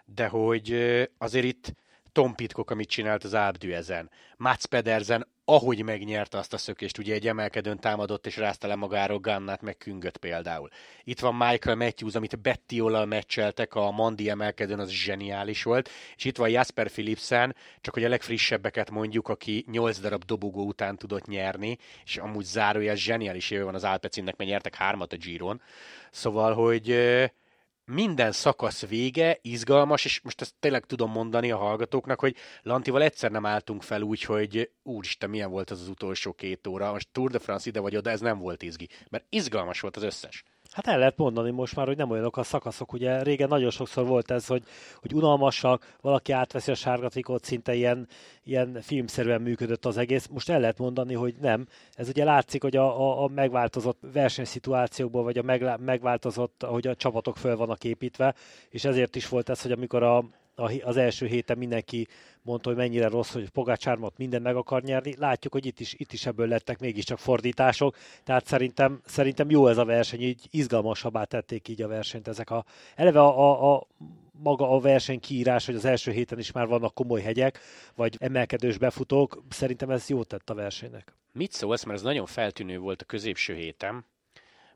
de 0.06 0.28
hogy 0.28 0.74
azért 1.18 1.46
itt 1.46 1.74
Tom 2.12 2.36
Pitcock, 2.36 2.70
amit 2.70 2.90
csinált 2.90 3.24
az 3.24 3.34
Ábdű 3.34 3.72
ezen. 3.72 4.10
Mats 4.38 4.66
Pedersen, 4.66 5.28
ahogy 5.52 5.84
megnyerte 5.84 6.38
azt 6.38 6.54
a 6.54 6.58
szökést, 6.58 6.98
ugye 6.98 7.14
egy 7.14 7.28
emelkedőn 7.28 7.80
támadott 7.80 8.26
és 8.26 8.38
rázta 8.38 8.68
le 8.68 8.76
magáról 8.76 9.20
Gannát, 9.20 9.62
meg 9.62 9.78
Küngöt 9.78 10.18
például. 10.18 10.70
Itt 11.04 11.20
van 11.20 11.36
Michael 11.36 11.76
Matthews, 11.76 12.16
amit 12.16 12.40
Betty-ollal 12.40 13.06
meccseltek, 13.06 13.76
a 13.76 13.92
Mandi 13.92 14.30
emelkedőn, 14.30 14.80
az 14.80 14.90
zseniális 14.90 15.64
volt, 15.64 15.90
és 16.16 16.26
itt 16.26 16.38
van 16.38 16.50
Jasper 16.50 16.90
Philipsen, 16.90 17.56
csak 17.82 17.94
hogy 17.94 18.04
a 18.04 18.10
legfrissebbeket 18.10 18.90
mondjuk, 18.92 19.28
aki 19.28 19.66
8 19.72 20.00
darab 20.00 20.24
dobogó 20.24 20.66
után 20.66 20.98
tudott 20.98 21.26
nyerni, 21.26 21.78
és 22.06 22.18
amúgy 22.18 22.46
zárója 22.46 22.96
zseniális 22.96 23.52
éve 23.52 23.64
van 23.64 23.76
az 23.76 23.84
Alpecinnek, 23.84 24.38
mert 24.38 24.50
nyertek 24.50 24.76
hármat 24.76 25.14
a 25.14 25.18
Giron. 25.18 25.62
Szóval, 26.12 26.54
hogy 26.54 26.88
minden 27.92 28.32
szakasz 28.32 28.86
vége, 28.86 29.38
izgalmas, 29.42 30.06
és 30.06 30.22
most 30.22 30.42
ezt 30.42 30.56
tényleg 30.60 30.86
tudom 30.86 31.12
mondani 31.12 31.52
a 31.52 31.58
hallgatóknak, 31.58 32.20
hogy 32.20 32.36
Lantival 32.62 33.02
egyszer 33.02 33.32
nem 33.32 33.46
álltunk 33.46 33.84
fel 33.84 34.02
úgy, 34.02 34.24
hogy 34.24 34.72
úristen, 34.84 35.30
milyen 35.30 35.50
volt 35.50 35.70
az 35.70 35.82
az 35.82 35.88
utolsó 35.88 36.34
két 36.34 36.68
óra, 36.68 36.92
most 36.92 37.10
Tour 37.12 37.32
de 37.32 37.40
France 37.40 37.70
ide 37.70 37.80
vagy 37.80 37.96
oda, 37.96 38.10
ez 38.10 38.20
nem 38.20 38.40
volt 38.40 38.62
izgi, 38.62 38.90
mert 39.10 39.26
izgalmas 39.30 39.80
volt 39.80 39.96
az 39.96 40.04
összes. 40.04 40.44
Hát 40.72 40.88
el 40.88 40.98
lehet 40.98 41.18
mondani 41.18 41.52
most 41.52 41.76
már, 41.76 41.88
hogy 41.88 41.98
nem 41.98 42.10
olyanok 42.10 42.38
a 42.38 42.44
szakaszok. 42.44 42.94
Ugye 42.94 43.24
régen 43.24 43.48
nagyon 43.48 43.70
sokszor 43.70 44.06
volt 44.06 44.32
ez, 44.32 44.46
hogy, 44.46 44.64
hogy 44.96 45.14
unalmasak, 45.14 45.96
valaki 46.02 46.32
átveszi 46.32 46.72
a 46.72 46.76
sárga 46.76 47.10
trikót, 47.10 47.44
szinte 47.44 47.74
ilyen, 47.74 48.08
ilyen 48.44 48.78
filmszerűen 48.82 49.42
működött 49.42 49.86
az 49.86 49.98
egész. 49.98 50.28
Most 50.28 50.50
el 50.50 50.60
lehet 50.60 50.78
mondani, 50.78 51.14
hogy 51.14 51.36
nem. 51.42 51.68
Ez 51.94 52.08
ugye 52.08 52.24
látszik, 52.24 52.62
hogy 52.62 52.76
a, 52.76 53.02
a, 53.02 53.24
a 53.24 53.28
megváltozott 53.28 54.00
versenyszituációkból, 54.14 55.24
vagy 55.24 55.38
a 55.38 55.78
megváltozott, 55.78 56.66
hogy 56.68 56.88
a 56.88 56.96
csapatok 56.96 57.38
föl 57.38 57.56
vannak 57.56 57.84
építve, 57.84 58.36
és 58.70 58.86
ezért 58.86 59.16
is 59.16 59.30
volt 59.30 59.50
ez, 59.50 59.62
hogy 59.62 59.72
amikor 59.72 60.04
a, 60.04 60.26
az 60.84 60.98
első 60.98 61.26
héten 61.26 61.58
mindenki 61.58 62.08
mondta, 62.42 62.70
hogy 62.70 62.78
mennyire 62.78 63.08
rossz, 63.08 63.34
hogy 63.34 63.50
Pogácsármat 63.50 64.18
minden 64.18 64.42
meg 64.42 64.56
akar 64.56 64.84
nyerni. 64.84 65.16
Látjuk, 65.18 65.54
hogy 65.54 65.66
itt 65.66 65.80
is, 65.80 65.94
itt 65.98 66.14
is 66.14 66.26
ebből 66.26 66.48
lettek 66.48 66.80
mégiscsak 66.80 67.20
fordítások, 67.20 67.96
tehát 68.24 68.46
szerintem, 68.46 69.02
szerintem 69.06 69.50
jó 69.50 69.68
ez 69.68 69.78
a 69.78 69.86
verseny, 69.86 70.22
így 70.22 70.48
izgalmasabbá 70.50 71.24
tették 71.24 71.68
így 71.68 71.82
a 71.82 71.88
versenyt 71.88 72.28
ezek 72.28 72.50
a... 72.50 72.66
Eleve 72.96 73.20
a, 73.20 73.50
a, 73.50 73.76
a 73.76 73.88
maga 74.32 74.70
a 74.70 74.80
verseny 74.80 75.20
kiírás, 75.20 75.66
hogy 75.66 75.76
az 75.76 75.86
első 75.86 76.12
héten 76.12 76.40
is 76.40 76.52
már 76.52 76.68
vannak 76.68 76.94
komoly 76.94 77.22
hegyek, 77.22 77.60
vagy 77.96 78.16
emelkedős 78.20 78.78
befutók, 78.78 79.44
szerintem 79.50 79.90
ez 79.90 80.10
jót 80.10 80.28
tett 80.28 80.50
a 80.50 80.54
versenynek. 80.54 81.16
Mit 81.34 81.52
szólsz, 81.52 81.84
mert 81.84 81.98
ez 81.98 82.04
nagyon 82.04 82.26
feltűnő 82.26 82.78
volt 82.80 83.02
a 83.02 83.06
középső 83.06 83.54
héten, 83.54 84.06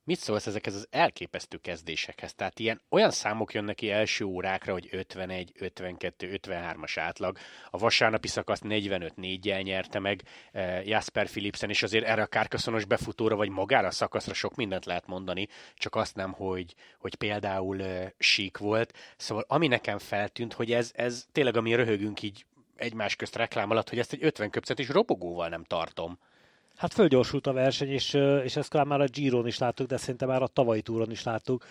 Mit 0.07 0.19
szólsz 0.19 0.47
ezekhez 0.47 0.75
az 0.75 0.88
elképesztő 0.89 1.57
kezdésekhez? 1.57 2.33
Tehát 2.33 2.59
ilyen 2.59 2.81
olyan 2.89 3.12
számok 3.12 3.53
jönnek 3.53 3.75
ki 3.75 3.89
első 3.89 4.25
órákra, 4.25 4.74
hogy 4.74 4.88
51, 4.91 5.51
52, 5.59 6.39
53-as 6.41 6.93
átlag. 6.95 7.38
A 7.69 7.77
vasárnapi 7.77 8.27
szakaszt 8.27 8.63
45 8.63 9.15
4 9.15 9.45
jel 9.45 9.62
nyerte 9.62 10.00
meg 10.00 10.24
eh, 10.51 10.88
Jasper 10.88 11.29
Philipsen, 11.29 11.69
és 11.69 11.83
azért 11.83 12.05
erre 12.05 12.21
a 12.21 12.25
kárkaszonos 12.27 12.85
befutóra, 12.85 13.35
vagy 13.35 13.50
magára 13.50 13.88
a 13.88 13.91
szakaszra 13.91 14.33
sok 14.33 14.55
mindent 14.55 14.85
lehet 14.85 15.07
mondani, 15.07 15.47
csak 15.74 15.95
azt 15.95 16.15
nem, 16.15 16.31
hogy, 16.31 16.75
hogy 17.00 17.15
például 17.15 17.81
eh, 17.81 18.09
sík 18.17 18.57
volt. 18.57 18.93
Szóval 19.17 19.45
ami 19.47 19.67
nekem 19.67 19.97
feltűnt, 19.97 20.53
hogy 20.53 20.71
ez, 20.71 20.91
ez 20.95 21.25
tényleg, 21.31 21.57
ami 21.57 21.75
röhögünk 21.75 22.21
így 22.21 22.45
egymás 22.75 23.15
közt 23.15 23.35
reklám 23.35 23.69
alatt, 23.69 23.89
hogy 23.89 24.00
ezt 24.00 24.13
egy 24.13 24.24
50 24.24 24.50
köpcet 24.50 24.79
is 24.79 24.89
robogóval 24.89 25.50
nem 25.50 25.63
tartom. 25.63 26.19
Hát 26.75 26.94
fölgyorsult 26.94 27.48
a 27.48 27.53
verseny, 27.53 27.89
és, 27.89 28.13
és 28.44 28.55
ezt 28.55 28.74
már 28.74 29.01
a 29.01 29.05
Giron 29.05 29.48
is 29.48 29.58
láttuk, 29.58 29.88
de 29.88 29.98
szerintem 29.98 30.27
már 30.27 30.41
a 30.41 30.48
tavalyi 30.48 30.82
túron 30.82 31.12
is 31.12 31.24
láttuk, 31.24 31.65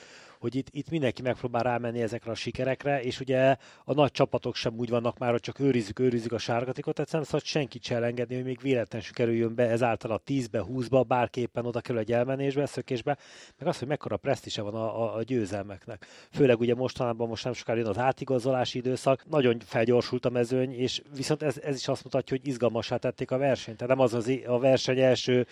hogy 0.45 0.55
itt, 0.55 0.69
itt 0.71 0.91
mindenki 0.91 1.23
megpróbál 1.23 1.63
rámenni 1.63 2.01
ezekre 2.03 2.31
a 2.31 2.35
sikerekre, 2.35 3.03
és 3.03 3.21
ugye 3.21 3.57
a 3.85 3.95
nagy 3.95 4.11
csapatok 4.11 4.55
sem 4.55 4.75
úgy 4.77 4.89
vannak 4.89 5.19
már, 5.19 5.31
hogy 5.31 5.41
csak 5.41 5.61
őrizzük, 5.61 5.99
őrizzük 5.99 6.33
a 6.33 6.39
sárgatikot, 6.39 6.99
egyszerűen 6.99 7.25
szóval 7.25 7.41
senkit 7.45 7.83
sem 7.83 8.03
engedni, 8.03 8.35
hogy 8.35 8.45
még 8.45 8.61
véletlenül 8.63 9.09
kerüljön 9.13 9.55
be 9.55 9.69
ezáltal 9.69 10.11
a 10.11 10.21
10-be, 10.27 10.65
20-ba, 10.69 11.05
bárképpen 11.07 11.67
oda 11.67 11.81
kerül 11.81 12.01
egy 12.01 12.13
elmenésbe, 12.13 12.67
szökésbe, 12.67 13.19
meg 13.59 13.69
az, 13.69 13.79
hogy 13.79 13.89
mekkora 13.89 14.17
presztise 14.17 14.63
van 14.63 14.75
a, 14.75 15.03
a, 15.03 15.17
a 15.17 15.23
győzelmeknek. 15.23 16.07
Főleg 16.31 16.61
ugye 16.61 16.75
mostanában 16.75 17.29
most 17.29 17.45
nem 17.45 17.53
sokára 17.53 17.79
jön 17.79 17.89
az 17.89 17.99
átigazolási 17.99 18.79
időszak, 18.79 19.25
nagyon 19.29 19.59
felgyorsult 19.65 20.25
a 20.25 20.31
mezőny, 20.31 20.73
és 20.73 21.03
viszont 21.17 21.43
ez, 21.43 21.59
ez 21.59 21.77
is 21.77 21.89
azt 21.89 22.05
mutatja, 22.05 22.37
hogy 22.37 22.47
izgalmasá 22.49 22.97
tették 22.97 23.31
a 23.31 23.39
versenyt. 23.39 23.77
Tehát 23.77 23.97
nem 23.97 24.05
az, 24.05 24.15
az 24.15 24.33
a 24.47 24.59
verseny 24.59 24.99
első 24.99 25.47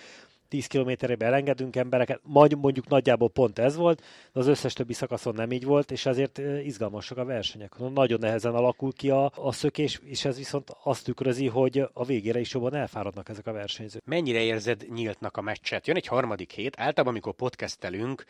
10 0.52 0.66
kilométerébe 0.66 1.26
elengedünk 1.26 1.76
embereket, 1.76 2.20
majd 2.22 2.58
mondjuk 2.58 2.88
nagyjából 2.88 3.30
pont 3.30 3.58
ez 3.58 3.76
volt, 3.76 4.02
de 4.32 4.40
az 4.40 4.46
összes 4.46 4.72
többi 4.72 4.92
szakaszon 4.92 5.34
nem 5.34 5.52
így 5.52 5.64
volt, 5.64 5.90
és 5.90 6.06
ezért 6.06 6.38
izgalmasak 6.64 7.18
a 7.18 7.24
versenyek. 7.24 7.74
Nagyon 7.94 8.18
nehezen 8.20 8.54
alakul 8.54 8.92
ki 8.92 9.10
a, 9.10 9.32
a 9.34 9.52
szökés, 9.52 10.00
és 10.04 10.24
ez 10.24 10.36
viszont 10.36 10.76
azt 10.82 11.04
tükrözi, 11.04 11.46
hogy 11.46 11.88
a 11.92 12.04
végére 12.04 12.40
is 12.40 12.52
jobban 12.52 12.74
elfáradnak 12.74 13.28
ezek 13.28 13.46
a 13.46 13.52
versenyzők. 13.52 14.04
Mennyire 14.04 14.40
érzed 14.40 14.86
nyíltnak 14.94 15.36
a 15.36 15.40
meccset? 15.40 15.86
Jön 15.86 15.96
egy 15.96 16.06
harmadik 16.06 16.52
hét, 16.52 16.74
általában 16.78 17.12
amikor 17.12 17.34
podcastelünk, 17.34 18.24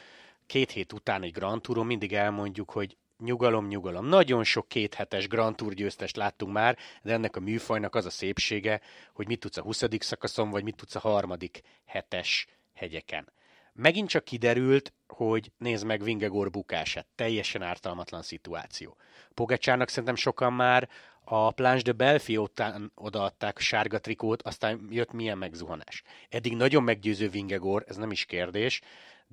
két 0.46 0.70
hét 0.70 0.92
után 0.92 1.22
egy 1.22 1.32
Grand 1.32 1.60
Touron 1.60 1.86
mindig 1.86 2.12
elmondjuk, 2.12 2.70
hogy 2.70 2.96
nyugalom, 3.22 3.66
nyugalom. 3.66 4.06
Nagyon 4.06 4.44
sok 4.44 4.68
kéthetes 4.68 5.28
Grand 5.28 5.56
Tour 5.56 5.74
győztest 5.74 6.16
láttunk 6.16 6.52
már, 6.52 6.78
de 7.02 7.12
ennek 7.12 7.36
a 7.36 7.40
műfajnak 7.40 7.94
az 7.94 8.06
a 8.06 8.10
szépsége, 8.10 8.80
hogy 9.12 9.26
mit 9.26 9.40
tudsz 9.40 9.56
a 9.56 9.62
20. 9.62 9.84
szakaszon, 9.98 10.50
vagy 10.50 10.64
mit 10.64 10.76
tudsz 10.76 10.94
a 10.94 10.98
harmadik 10.98 11.60
hetes 11.84 12.46
hegyeken. 12.74 13.32
Megint 13.74 14.08
csak 14.08 14.24
kiderült, 14.24 14.92
hogy 15.08 15.52
nézd 15.58 15.86
meg 15.86 16.02
Vingegor 16.02 16.50
bukását. 16.50 17.06
Teljesen 17.14 17.62
ártalmatlan 17.62 18.22
szituáció. 18.22 18.96
Pogacsának 19.34 19.88
szerintem 19.88 20.14
sokan 20.14 20.52
már 20.52 20.88
a 21.24 21.50
Planche 21.50 21.82
de 21.82 21.92
Belfi 21.92 22.36
után 22.36 22.92
odaadták 22.94 23.56
a 23.56 23.60
sárga 23.60 23.98
trikót, 23.98 24.42
aztán 24.42 24.86
jött 24.90 25.12
milyen 25.12 25.38
megzuhanás. 25.38 26.02
Eddig 26.28 26.56
nagyon 26.56 26.82
meggyőző 26.82 27.28
Vingegor, 27.28 27.84
ez 27.86 27.96
nem 27.96 28.10
is 28.10 28.24
kérdés, 28.24 28.80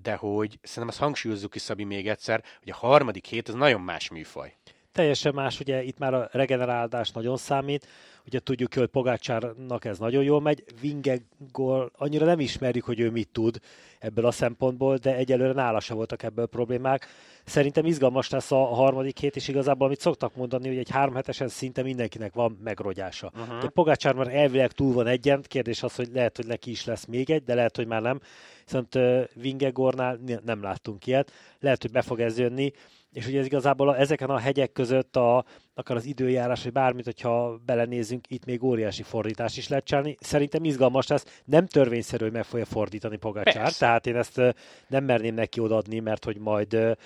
de 0.01 0.15
hogy 0.15 0.60
szerintem 0.62 0.88
azt 0.88 0.98
hangsúlyozzuk 0.98 1.51
ki, 1.51 1.60
Szabi, 1.60 1.84
még 1.84 2.08
egyszer, 2.08 2.44
hogy 2.60 2.70
a 2.70 2.75
harmadik 2.75 3.25
hét 3.25 3.48
az 3.48 3.53
nagyon 3.53 3.82
más 3.82 4.10
műfaj. 4.10 4.56
Teljesen 5.00 5.34
más, 5.34 5.60
ugye 5.60 5.84
itt 5.84 5.98
már 5.98 6.13
a 6.13 6.29
regenerálás 6.32 7.12
nagyon 7.12 7.38
számít, 7.38 7.88
ugye 8.25 8.39
tudjuk, 8.39 8.74
hogy 8.74 8.88
Pogácsárnak 8.88 9.86
ez 9.86 10.00
nagyon 10.00 10.24
jól 10.24 10.41
megy, 10.41 10.63
Vingegor 10.82 11.91
annyira 11.98 12.25
nem 12.25 12.39
ismerjük, 12.39 12.84
hogy 12.84 13.00
ő 13.00 13.12
mit 13.12 13.29
tud 13.32 13.60
ebből 14.00 14.25
a 14.25 14.32
szempontból, 14.32 14.98
de 14.98 15.15
egyelőre 15.15 15.53
nála 15.53 15.79
se 15.79 15.94
voltak 15.94 16.24
ebből 16.24 16.46
problémák. 16.46 17.08
Szerintem 17.46 17.86
izgalmas 17.86 18.29
lesz 18.29 18.51
a 18.51 18.65
harmadik 18.65 19.20
hét, 19.20 19.36
és 19.36 19.48
igazából 19.48 19.86
amit 19.86 20.00
szoktak 20.00 20.36
mondani, 20.36 20.68
hogy 20.68 20.77
egy 20.77 20.89
három 20.89 21.13
hetesen 21.13 21.48
szinte 21.48 21.82
mindenkinek 21.82 22.34
van 22.34 22.60
megrogyása. 22.63 23.32
Uh-huh. 23.36 23.60
De 23.60 23.68
Pogácsár 23.68 24.13
már 24.13 24.36
elvileg 24.36 24.72
túl 24.72 24.94
van 24.94 25.08
egyen, 25.08 25.44
kérdés 25.48 25.84
az, 25.84 25.96
hogy 25.96 26.10
lehet, 26.13 26.36
hogy 26.36 26.48
neki 26.48 26.72
is 26.72 26.86
lesz 26.86 27.06
még 27.06 27.29
egy, 27.29 27.44
de 27.44 27.53
lehet, 27.53 27.75
hogy 27.75 27.88
már 27.88 28.01
nem. 28.01 28.20
Viszont 28.65 28.96
uh, 28.96 29.24
Vingegornál 29.34 30.20
nem 30.46 30.62
láttunk 30.62 31.08
ilyet. 31.08 31.32
Lehet, 31.60 31.82
hogy 31.82 31.91
be 31.91 32.01
fog 32.01 32.20
ez 32.20 32.39
jönni 32.39 32.72
és 33.13 33.28
ugye 33.28 33.39
ez 33.39 33.46
igazából 33.46 33.89
a, 33.89 34.00
ezeken 34.00 34.30
a 34.30 34.38
hegyek 34.38 34.72
között 34.72 35.16
a, 35.16 35.46
akár 35.74 35.98
az 35.98 36.06
időjárás, 36.06 36.63
vagy 36.63 36.72
bármit, 36.72 37.06
hogyha 37.06 37.62
belenézünk, 37.66 38.25
itt 38.28 38.46
még 38.46 38.63
óriási 38.63 39.04
fordítás 39.04 39.58
is 39.58 39.68
lehet 39.68 39.86
csinálni. 39.86 40.16
Szerintem 40.20 40.63
izgalmas 40.63 41.08
lesz, 41.08 41.42
nem 41.46 41.68
törvényszerű, 41.68 42.24
hogy 42.24 42.34
meg 42.34 42.44
fogja 42.44 42.66
fordítani 42.66 43.18
Pogacsár, 43.18 43.74
tehát 43.74 44.08
én 44.08 44.16
ezt 44.16 44.42
nem 44.88 45.04
merném 45.04 45.34
neki 45.34 45.60
odaadni, 45.60 46.00
mert 46.00 46.25
hogy 46.25 46.38
majd 46.38 46.98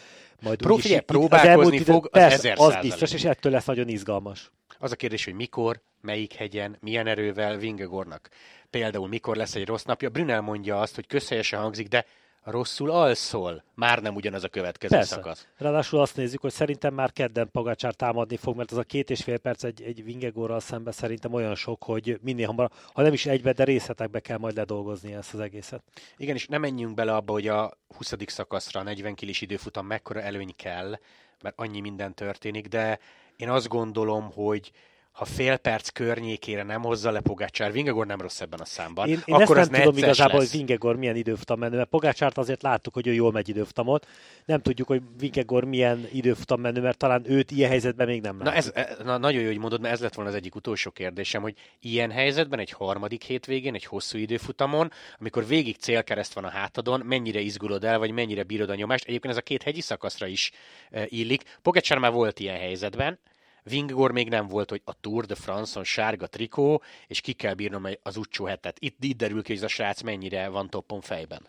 majd 0.41 0.57
Pro, 0.57 0.73
úgyis, 0.73 1.01
próbálkozni 1.05 1.75
itt, 1.75 1.83
fog 1.83 2.05
az 2.11 2.19
persze, 2.19 2.35
ezer 2.35 2.55
az 2.57 2.77
biztos, 2.81 3.13
és 3.13 3.23
ettől 3.23 3.51
lesz 3.51 3.65
nagyon 3.65 3.87
izgalmas. 3.87 4.51
Az 4.79 4.91
a 4.91 4.95
kérdés, 4.95 5.25
hogy 5.25 5.33
mikor, 5.33 5.81
melyik 6.01 6.33
hegyen, 6.33 6.77
milyen 6.79 7.07
erővel 7.07 7.57
Vingegornak. 7.57 8.29
Például 8.69 9.07
mikor 9.07 9.35
lesz 9.35 9.55
egy 9.55 9.65
rossz 9.65 9.83
napja. 9.83 10.09
Brunel 10.09 10.41
mondja 10.41 10.79
azt, 10.79 10.95
hogy 10.95 11.07
közhelyesen 11.07 11.59
hangzik, 11.59 11.87
de 11.87 12.05
rosszul 12.43 12.91
alszol, 12.91 13.63
már 13.75 14.01
nem 14.01 14.15
ugyanaz 14.15 14.43
a 14.43 14.47
következő 14.47 14.95
Persze. 14.95 15.15
szakasz. 15.15 15.47
Ráadásul 15.57 15.99
azt 15.99 16.15
nézzük, 16.15 16.41
hogy 16.41 16.51
szerintem 16.51 16.93
már 16.93 17.11
kedden 17.11 17.49
Pagácsár 17.51 17.93
támadni 17.93 18.37
fog, 18.37 18.55
mert 18.55 18.71
az 18.71 18.77
a 18.77 18.83
két 18.83 19.09
és 19.09 19.23
fél 19.23 19.37
perc 19.37 19.63
egy, 19.63 19.81
egy 19.81 20.03
Vingegorral 20.03 20.59
szembe 20.59 20.91
szerintem 20.91 21.33
olyan 21.33 21.55
sok, 21.55 21.83
hogy 21.83 22.19
minél 22.21 22.47
hamarabb, 22.47 22.73
ha 22.93 23.01
nem 23.01 23.13
is 23.13 23.25
egybe, 23.25 23.53
de 23.53 23.63
részletekbe 23.63 24.19
kell 24.19 24.37
majd 24.37 24.55
ledolgozni 24.55 25.13
ezt 25.13 25.33
az 25.33 25.39
egészet. 25.39 25.83
Igen, 26.17 26.35
és 26.35 26.47
nem 26.47 26.61
menjünk 26.61 26.93
bele 26.93 27.15
abba, 27.15 27.31
hogy 27.31 27.47
a 27.47 27.71
20. 27.97 28.13
szakaszra 28.25 28.79
a 28.79 28.83
40 28.83 29.13
kilis 29.15 29.41
időfutam 29.41 29.85
mekkora 29.85 30.21
előny 30.21 30.53
kell, 30.55 30.99
mert 31.41 31.59
annyi 31.59 31.79
minden 31.79 32.13
történik, 32.13 32.67
de 32.67 32.99
én 33.35 33.49
azt 33.49 33.67
gondolom, 33.67 34.31
hogy 34.31 34.71
ha 35.13 35.25
fél 35.25 35.57
perc 35.57 35.89
környékére 35.89 36.63
nem 36.63 36.81
hozza 36.81 37.11
le 37.11 37.19
Pogácsár, 37.19 37.71
Vingegor 37.71 38.05
nem 38.05 38.21
rossz 38.21 38.41
ebben 38.41 38.59
a 38.59 38.65
számban. 38.65 39.07
Én, 39.07 39.21
én 39.25 39.35
akkor 39.35 39.57
ezt 39.57 39.71
nem 39.71 39.81
tudom 39.81 39.97
igazából, 39.97 40.39
lesz. 40.39 40.49
hogy 40.49 40.57
Vingegor 40.57 40.95
milyen 40.95 41.15
időfutam 41.15 41.59
menő, 41.59 41.77
mert 41.77 41.89
Pogácsárt 41.89 42.37
azért 42.37 42.61
láttuk, 42.61 42.93
hogy 42.93 43.07
ő 43.07 43.13
jól 43.13 43.31
megy 43.31 43.49
időfutamot. 43.49 44.07
Nem 44.45 44.61
tudjuk, 44.61 44.87
hogy 44.87 45.01
Vingegor 45.17 45.63
milyen 45.63 46.07
időfutam 46.11 46.61
menő, 46.61 46.81
mert 46.81 46.97
talán 46.97 47.23
őt 47.25 47.51
ilyen 47.51 47.69
helyzetben 47.69 48.07
még 48.07 48.21
nem 48.21 48.43
látjuk. 48.43 48.73
Na, 48.75 48.81
ez, 48.81 48.87
e, 48.99 49.03
na 49.03 49.17
nagyon 49.17 49.41
jó, 49.41 49.47
hogy 49.47 49.57
mondod, 49.57 49.81
mert 49.81 49.93
ez 49.93 49.99
lett 50.01 50.13
volna 50.13 50.29
az 50.29 50.35
egyik 50.35 50.55
utolsó 50.55 50.91
kérdésem, 50.91 51.41
hogy 51.41 51.55
ilyen 51.79 52.11
helyzetben 52.11 52.59
egy 52.59 52.71
harmadik 52.71 53.23
hétvégén, 53.23 53.73
egy 53.73 53.85
hosszú 53.85 54.17
időfutamon, 54.17 54.91
amikor 55.19 55.47
végig 55.47 55.75
célkereszt 55.77 56.33
van 56.33 56.43
a 56.43 56.49
hátadon, 56.49 56.99
mennyire 57.05 57.39
izgulod 57.39 57.83
el, 57.83 57.99
vagy 57.99 58.11
mennyire 58.11 58.43
bírod 58.43 58.69
a 58.69 58.75
nyomást. 58.75 59.05
Egyébként 59.05 59.33
ez 59.33 59.39
a 59.39 59.43
két 59.43 59.63
hegyi 59.63 59.81
szakaszra 59.81 60.27
is 60.27 60.51
e, 60.91 61.05
illik. 61.07 61.57
Pogácsár 61.61 61.97
már 61.97 62.11
volt 62.11 62.39
ilyen 62.39 62.57
helyzetben, 62.57 63.19
Vingor 63.63 64.11
még 64.11 64.29
nem 64.29 64.47
volt, 64.47 64.69
hogy 64.69 64.81
a 64.85 64.99
Tour 64.99 65.25
de 65.25 65.35
France-on 65.35 65.83
sárga 65.83 66.27
trikó, 66.27 66.81
és 67.07 67.21
ki 67.21 67.33
kell 67.33 67.53
bírnom 67.53 67.87
az 68.03 68.17
utcsó 68.17 68.45
hetet. 68.45 68.77
Itt, 68.79 69.03
itt 69.03 69.17
derül 69.17 69.43
ki, 69.43 69.47
hogy 69.47 69.57
ez 69.57 69.63
a 69.63 69.67
srác 69.67 70.01
mennyire 70.01 70.47
van 70.47 70.69
toppon 70.69 71.01
fejben. 71.01 71.41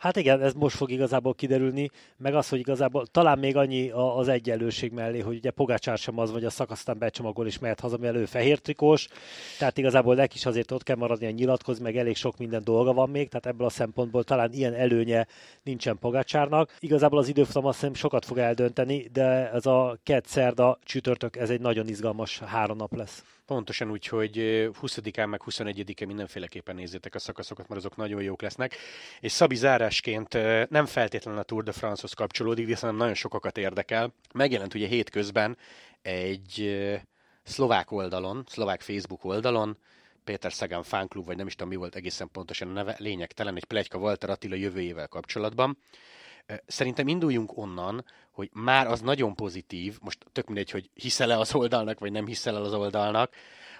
Hát 0.00 0.16
igen, 0.16 0.42
ez 0.42 0.52
most 0.52 0.76
fog 0.76 0.90
igazából 0.90 1.34
kiderülni, 1.34 1.90
meg 2.16 2.34
az, 2.34 2.48
hogy 2.48 2.58
igazából 2.58 3.06
talán 3.06 3.38
még 3.38 3.56
annyi 3.56 3.90
az 3.90 4.28
egyenlőség 4.28 4.92
mellé, 4.92 5.18
hogy 5.18 5.36
ugye 5.36 5.50
Pogácsár 5.50 5.98
sem 5.98 6.18
az, 6.18 6.32
vagy 6.32 6.44
a 6.44 6.50
szakasztán 6.50 6.98
becsomagol 6.98 7.46
és 7.46 7.58
mehet 7.58 7.80
haza, 7.80 7.98
elő 8.02 8.24
fehér 8.24 8.58
trikós, 8.58 9.08
tehát 9.58 9.78
igazából 9.78 10.14
neki 10.14 10.36
is 10.36 10.46
azért 10.46 10.70
ott 10.70 10.82
kell 10.82 10.96
maradni 10.96 11.26
a 11.26 11.30
nyilatkozni, 11.30 11.82
meg 11.82 11.96
elég 11.96 12.16
sok 12.16 12.38
minden 12.38 12.64
dolga 12.64 12.92
van 12.92 13.10
még, 13.10 13.28
tehát 13.28 13.46
ebből 13.46 13.66
a 13.66 13.70
szempontból 13.70 14.24
talán 14.24 14.52
ilyen 14.52 14.74
előnye 14.74 15.26
nincsen 15.62 15.98
Pogácsárnak. 15.98 16.76
Igazából 16.78 17.18
az 17.18 17.28
időfutam 17.28 17.64
azt 17.64 17.78
hiszem 17.78 17.94
sokat 17.94 18.24
fog 18.24 18.38
eldönteni, 18.38 19.08
de 19.12 19.50
ez 19.52 19.66
a 19.66 19.98
kett 20.02 20.26
szerda 20.26 20.78
csütörtök, 20.82 21.36
ez 21.36 21.50
egy 21.50 21.60
nagyon 21.60 21.88
izgalmas 21.88 22.38
három 22.38 22.76
nap 22.76 22.96
lesz. 22.96 23.24
Pontosan 23.50 23.90
úgy, 23.90 24.06
hogy 24.06 24.34
20-án 24.82 25.28
meg 25.28 25.42
21-én 25.46 26.06
mindenféleképpen 26.06 26.74
nézzétek 26.74 27.14
a 27.14 27.18
szakaszokat, 27.18 27.68
mert 27.68 27.80
azok 27.80 27.96
nagyon 27.96 28.22
jók 28.22 28.42
lesznek. 28.42 28.76
És 29.20 29.32
Szabi 29.32 29.54
zárásként 29.54 30.32
nem 30.68 30.86
feltétlenül 30.86 31.40
a 31.40 31.42
Tour 31.42 31.62
de 31.62 31.72
France-hoz 31.72 32.12
kapcsolódik, 32.12 32.66
viszont 32.66 32.96
nagyon 32.96 33.14
sokakat 33.14 33.58
érdekel. 33.58 34.14
Megjelent 34.34 34.74
ugye 34.74 34.86
hétközben 34.86 35.56
egy 36.02 36.80
szlovák 37.42 37.90
oldalon, 37.90 38.44
szlovák 38.48 38.80
Facebook 38.80 39.24
oldalon, 39.24 39.78
Péter 40.24 40.52
Szegán 40.52 40.82
fánklub, 40.82 41.26
vagy 41.26 41.36
nem 41.36 41.46
is 41.46 41.54
tudom 41.54 41.68
mi 41.68 41.76
volt 41.76 41.94
egészen 41.94 42.28
pontosan 42.32 42.68
a 42.68 42.72
neve, 42.72 42.96
lényegtelen, 42.98 43.56
egy 43.56 43.64
plegyka 43.64 43.98
Walter 43.98 44.30
Attila 44.30 44.54
jövőjével 44.54 45.08
kapcsolatban. 45.08 45.78
Szerintem 46.66 47.08
induljunk 47.08 47.56
onnan, 47.56 48.04
hogy 48.30 48.50
már 48.52 48.86
az 48.86 49.00
nagyon 49.00 49.34
pozitív, 49.34 49.98
most 50.00 50.18
tök 50.32 50.46
mindegy, 50.46 50.70
hogy 50.70 50.90
hiszel-e 50.94 51.38
az 51.38 51.54
oldalnak, 51.54 51.98
vagy 51.98 52.12
nem 52.12 52.26
hiszel 52.26 52.56
el 52.56 52.64
az 52.64 52.74
oldalnak, 52.74 53.34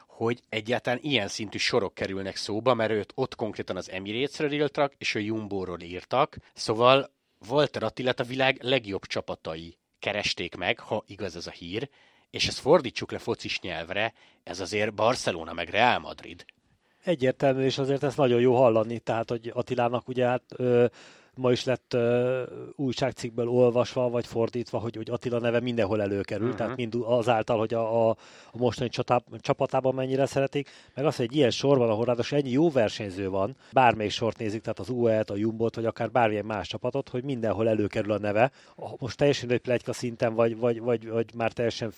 hogy 0.06 0.40
egyáltalán 0.48 0.98
ilyen 1.02 1.28
szintű 1.28 1.58
sorok 1.58 1.94
kerülnek 1.94 2.36
szóba, 2.36 2.74
mert 2.74 2.90
őt 2.90 3.12
ott 3.14 3.34
konkrétan 3.34 3.76
az 3.76 3.90
Emirates-ről 3.90 4.52
írtak, 4.52 4.94
és 4.98 5.14
a 5.14 5.18
Jumbo-ról 5.18 5.80
írtak, 5.80 6.36
szóval 6.54 7.10
Walter 7.48 7.82
Attilát 7.82 8.20
a 8.20 8.24
világ 8.24 8.58
legjobb 8.62 9.06
csapatai 9.06 9.76
keresték 9.98 10.56
meg, 10.56 10.78
ha 10.78 11.04
igaz 11.06 11.36
ez 11.36 11.46
a 11.46 11.50
hír, 11.50 11.88
és 12.30 12.46
ezt 12.46 12.58
fordítsuk 12.58 13.10
le 13.10 13.18
focis 13.18 13.60
nyelvre, 13.60 14.12
ez 14.42 14.60
azért 14.60 14.94
Barcelona 14.94 15.52
meg 15.52 15.68
Real 15.68 15.98
Madrid. 15.98 16.44
Egyértelmű, 17.04 17.64
és 17.64 17.78
azért 17.78 18.02
ezt 18.02 18.16
nagyon 18.16 18.40
jó 18.40 18.56
hallani, 18.56 18.98
tehát 18.98 19.28
hogy 19.30 19.50
Attilának 19.54 20.08
ugye 20.08 20.26
hát 20.26 20.42
ö, 20.56 20.86
ma 21.40 21.50
is 21.50 21.64
lett 21.64 21.92
uh, 21.94 22.40
újságcikkből 22.76 23.48
olvasva, 23.48 24.08
vagy 24.08 24.26
fordítva, 24.26 24.78
hogy, 24.78 24.96
hogy 24.96 25.10
Attila 25.10 25.38
neve 25.38 25.60
mindenhol 25.60 26.02
előkerül, 26.02 26.44
uh-huh. 26.44 26.58
tehát 26.58 26.76
mind 26.76 26.94
azáltal, 27.04 27.58
hogy 27.58 27.74
a, 27.74 28.08
a, 28.08 28.16
a 28.52 28.58
mostani 28.58 28.88
csatá, 28.88 29.22
csapatában 29.38 29.94
mennyire 29.94 30.26
szeretik, 30.26 30.68
meg 30.94 31.04
az, 31.04 31.16
hogy 31.16 31.24
egy 31.24 31.36
ilyen 31.36 31.50
sorban, 31.50 31.90
ahol 31.90 32.04
ráadásul 32.04 32.38
ennyi 32.38 32.50
jó 32.50 32.70
versenyző 32.70 33.28
van, 33.28 33.56
bármelyik 33.72 34.12
sort 34.12 34.38
nézik, 34.38 34.60
tehát 34.62 34.78
az 34.78 34.88
UE-t, 34.88 35.30
a 35.30 35.36
Jumbo-t, 35.36 35.74
vagy 35.74 35.84
akár 35.84 36.10
bármilyen 36.10 36.44
más 36.44 36.68
csapatot, 36.68 37.08
hogy 37.08 37.24
mindenhol 37.24 37.68
előkerül 37.68 38.12
a 38.12 38.18
neve. 38.18 38.50
Most 38.98 39.16
teljesen 39.16 39.50
egy 39.50 39.60
plegyka 39.60 39.92
szinten, 39.92 40.34
vagy, 40.34 40.58
vagy, 40.58 40.80
vagy, 40.80 41.08
vagy 41.08 41.34
már 41.34 41.52
teljesen 41.52 41.92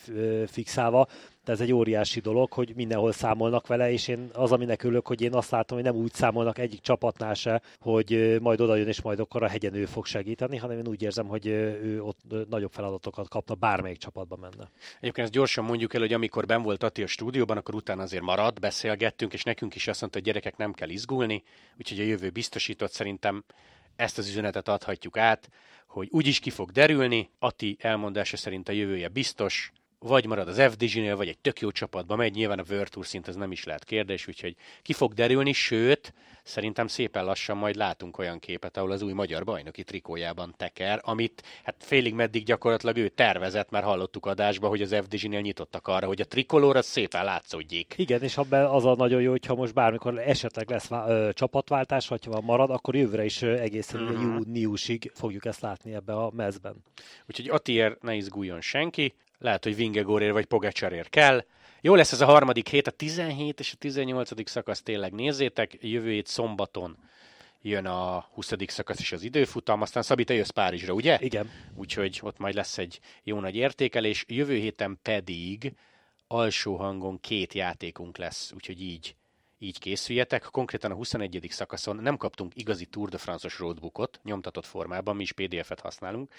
fixálva, 0.47 1.07
de 1.45 1.53
ez 1.53 1.61
egy 1.61 1.73
óriási 1.73 2.21
dolog, 2.21 2.53
hogy 2.53 2.73
mindenhol 2.75 3.13
számolnak 3.13 3.67
vele, 3.67 3.93
és 3.93 4.09
én 4.09 4.31
az, 4.33 4.53
aminek 4.53 4.83
örülök, 4.83 5.07
hogy 5.07 5.21
én 5.21 5.35
azt 5.35 5.51
látom, 5.51 5.79
hogy 5.79 5.87
nem 5.87 5.97
úgy 5.97 6.13
számolnak 6.13 6.59
egyik 6.59 6.81
csapatnál 6.81 7.35
se, 7.35 7.63
hogy 7.81 8.39
majd 8.41 8.61
oda 8.61 8.77
jön, 8.77 8.89
és 8.89 9.03
majd 9.03 9.21
akkor 9.21 9.43
a 9.43 9.49
hegyen 9.49 9.75
ő 9.75 9.85
fog 9.85 10.07
segíteni, 10.07 10.57
hanem 10.57 10.79
én 10.79 10.89
úgy 10.89 11.03
érzem, 11.03 11.27
hogy 11.27 11.47
ő 11.47 12.03
ott 12.03 12.49
nagyobb 12.49 12.73
feladatokat 12.73 13.29
kapna, 13.29 13.55
bármelyik 13.55 13.99
csapatba 13.99 14.37
menne. 14.37 14.71
Egyébként 15.01 15.27
ezt 15.27 15.37
gyorsan 15.37 15.65
mondjuk 15.65 15.95
el, 15.95 16.01
hogy 16.01 16.13
amikor 16.13 16.47
ben 16.47 16.63
volt 16.63 16.83
Ati 16.83 17.03
a 17.03 17.07
stúdióban, 17.07 17.57
akkor 17.57 17.75
utána 17.75 18.03
azért 18.03 18.23
maradt, 18.23 18.61
beszélgettünk, 18.61 19.33
és 19.33 19.43
nekünk 19.43 19.75
is 19.75 19.89
azt 19.89 20.01
mondta, 20.01 20.19
hogy 20.19 20.29
gyerekek 20.29 20.57
nem 20.57 20.73
kell 20.73 20.89
izgulni, 20.89 21.43
úgyhogy 21.79 22.01
a 22.01 22.05
jövő 22.05 22.31
biztosított 22.31 22.93
szerintem 22.93 23.45
ezt 23.97 24.19
az 24.19 24.29
üzenetet 24.29 24.69
adhatjuk 24.69 25.17
át, 25.17 25.49
hogy 25.87 26.09
úgyis 26.11 26.39
ki 26.39 26.51
fog 26.51 26.71
derülni, 26.71 27.31
Ati 27.39 27.77
elmondása 27.81 28.37
szerint 28.37 28.69
a 28.69 28.73
jövője 28.73 29.09
biztos, 29.09 29.73
vagy 30.03 30.27
marad 30.27 30.49
az 30.49 30.61
FDG-nél, 30.61 31.17
vagy 31.17 31.29
egy 31.29 31.39
tök 31.39 31.61
jó 31.61 31.71
csapatba 31.71 32.17
megy, 32.17 32.35
nyilván 32.35 32.59
a 32.59 32.65
World 32.71 32.89
Tour 32.89 33.07
szint 33.07 33.29
ez 33.29 33.37
nem 33.37 33.53
is 33.53 33.65
lehet 33.65 33.85
kérdés, 33.85 34.29
úgyhogy 34.29 34.57
ki 34.83 34.93
fog 34.93 35.13
derülni, 35.15 35.53
sőt, 35.53 36.15
szerintem 36.43 36.87
szépen 36.87 37.25
lassan 37.25 37.57
majd 37.57 37.77
látunk 37.77 38.19
olyan 38.19 38.39
képet, 38.39 38.77
ahol 38.77 38.91
az 38.91 39.03
új 39.03 39.13
magyar 39.13 39.45
bajnoki 39.45 39.83
trikójában 39.83 40.55
teker, 40.57 41.01
amit 41.05 41.43
hát 41.65 41.75
félig 41.79 42.15
meddig 42.15 42.45
gyakorlatilag 42.45 42.97
ő 42.97 43.09
tervezett, 43.09 43.71
mert 43.71 43.85
hallottuk 43.85 44.27
adásba, 44.27 44.69
hogy 44.69 44.83
az 44.83 44.97
FDG-nél 45.05 45.41
nyitottak 45.41 45.89
arra, 45.89 46.07
hogy 46.07 46.21
a 46.21 46.27
trikolóra 46.27 46.79
az 46.79 46.87
szépen 46.87 47.25
látszódjék. 47.25 47.95
Igen, 47.97 48.23
és 48.23 48.37
abban 48.37 48.65
az 48.65 48.85
a 48.85 48.95
nagyon 48.95 49.21
jó, 49.21 49.31
hogyha 49.31 49.55
most 49.55 49.75
bármikor 49.75 50.19
esetleg 50.19 50.71
lesz 50.71 50.91
ö, 50.91 51.31
csapatváltás, 51.33 52.09
vagy 52.09 52.25
ha 52.25 52.41
marad, 52.41 52.71
akkor 52.71 52.97
jövőre 52.97 53.25
is 53.25 53.43
egészen 53.43 54.01
mm-hmm. 54.01 54.21
júniusig 54.21 55.11
fogjuk 55.15 55.45
ezt 55.45 55.61
látni 55.61 55.95
ebbe 55.95 56.13
a 56.13 56.31
mezben. 56.35 56.75
Úgyhogy 57.29 57.49
Atier 57.49 57.97
ne 58.01 58.15
izguljon 58.15 58.61
senki, 58.61 59.15
lehet, 59.43 59.65
hogy 59.65 59.77
Vingegorér 59.77 60.33
vagy 60.33 60.47
Pogacsarér 60.47 61.09
kell. 61.09 61.45
Jó 61.81 61.95
lesz 61.95 62.13
ez 62.13 62.21
a 62.21 62.27
harmadik 62.27 62.69
hét, 62.69 62.87
a 62.87 62.91
17 62.91 63.61
és 63.61 63.73
a 63.73 63.77
18. 63.77 64.51
szakasz 64.51 64.83
tényleg 64.83 65.13
nézzétek, 65.13 65.79
jövő 65.81 66.11
hét 66.11 66.27
szombaton 66.27 66.97
jön 67.63 67.87
a 67.87 68.29
20. 68.33 68.53
szakasz 68.67 69.01
is 69.01 69.13
az 69.13 69.23
időfutam, 69.23 69.83
aztán 69.83 70.03
Szabi, 70.03 70.25
te 70.25 70.35
jössz 70.35 70.49
Párizsra, 70.49 70.95
ugye? 70.95 71.19
Igen. 71.21 71.51
Úgyhogy 71.75 72.21
ott 72.23 72.39
majd 72.39 72.55
lesz 72.55 72.79
egy 72.79 73.01
jó 73.23 73.41
nagy 73.41 73.57
értékelés, 73.57 74.25
jövő 74.29 74.57
héten 74.57 74.99
pedig 75.03 75.75
alsó 76.27 76.77
hangon 76.77 77.21
két 77.21 77.55
játékunk 77.55 78.17
lesz, 78.17 78.53
úgyhogy 78.55 78.83
így 78.83 79.15
így 79.63 79.79
készüljetek. 79.79 80.43
Konkrétan 80.43 80.91
a 80.91 80.95
21. 80.95 81.47
szakaszon 81.51 81.97
nem 81.97 82.17
kaptunk 82.17 82.53
igazi 82.55 82.87
Tour 82.87 83.09
de 83.09 83.19
France-os 83.19 83.59
roadbookot, 83.59 84.21
nyomtatott 84.23 84.67
formában, 84.67 85.17
mi 85.17 85.23
is 85.23 85.33
PDF-et 85.33 85.81
használunk, 85.81 86.33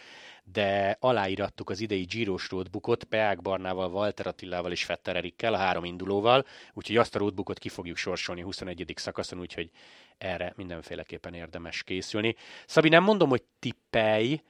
de 0.44 0.98
aláírattuk 1.00 1.70
az 1.70 1.80
idei 1.80 2.03
Giros 2.03 2.50
roadbookot 2.50 3.03
Peák 3.03 3.42
Barnával, 3.42 3.92
Walter 3.92 4.27
Attilával 4.27 4.72
és 4.72 4.84
Fetter 4.84 5.15
Erikkel, 5.15 5.53
a 5.53 5.58
három 5.58 5.84
indulóval, 5.84 6.46
úgyhogy 6.74 6.98
azt 6.98 7.15
a 7.15 7.20
roadbookot 7.20 7.60
ki 7.60 7.70
fogjuk 7.70 7.98
sorsolni 7.98 8.42
a 8.42 8.46
21. 8.46 8.94
szakaszon, 8.96 9.39
úgyhogy 9.39 9.70
erre 10.18 10.53
mindenféleképpen 10.56 11.34
érdemes 11.34 11.84
készülni. 11.84 12.36
Szabi, 12.65 12.89
nem 12.89 13.03
mondom, 13.03 13.30
hogy 13.30 13.44
tippelj, 13.60 14.42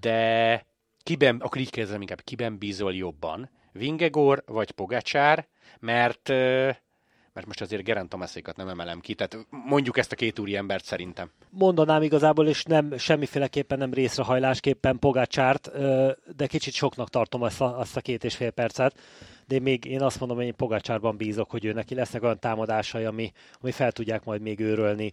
de 0.00 0.66
kiben, 1.02 1.36
akkor 1.36 1.60
így 1.60 1.70
kérdezem 1.70 2.00
inkább, 2.00 2.20
kiben 2.20 2.58
bízol 2.58 2.94
jobban? 2.94 3.50
Vingegor 3.72 4.42
vagy 4.46 4.70
Pogacsár? 4.70 5.48
Mert 5.80 6.32
mert 7.36 7.48
most 7.48 7.60
azért 7.60 7.84
Gerant 7.84 8.08
Tomaszékat 8.08 8.56
nem 8.56 8.68
emelem 8.68 9.00
ki, 9.00 9.14
tehát 9.14 9.46
mondjuk 9.50 9.98
ezt 9.98 10.12
a 10.12 10.16
két 10.16 10.38
úri 10.38 10.56
embert 10.56 10.84
szerintem. 10.84 11.30
Mondanám 11.50 12.02
igazából, 12.02 12.48
és 12.48 12.62
nem 12.62 12.96
semmiféleképpen 12.96 13.78
nem 13.78 13.92
részrehajlásképpen 13.92 14.98
Pogácsárt, 14.98 15.70
de 16.36 16.46
kicsit 16.46 16.72
soknak 16.72 17.08
tartom 17.08 17.42
azt 17.42 17.60
a, 17.60 17.78
azt 17.78 17.96
a 17.96 18.00
két 18.00 18.24
és 18.24 18.36
fél 18.36 18.50
percet, 18.50 19.00
de 19.46 19.60
még 19.60 19.84
én 19.84 20.02
azt 20.02 20.18
mondom, 20.18 20.36
hogy 20.36 20.46
én 20.46 20.56
Pogácsárban 20.56 21.16
bízok, 21.16 21.50
hogy 21.50 21.64
ő 21.64 21.72
neki 21.72 21.94
lesznek 21.94 22.22
olyan 22.22 22.38
támadásai, 22.38 23.04
ami, 23.04 23.32
ami 23.60 23.72
fel 23.72 23.92
tudják 23.92 24.24
majd 24.24 24.40
még 24.40 24.60
őrölni 24.60 25.12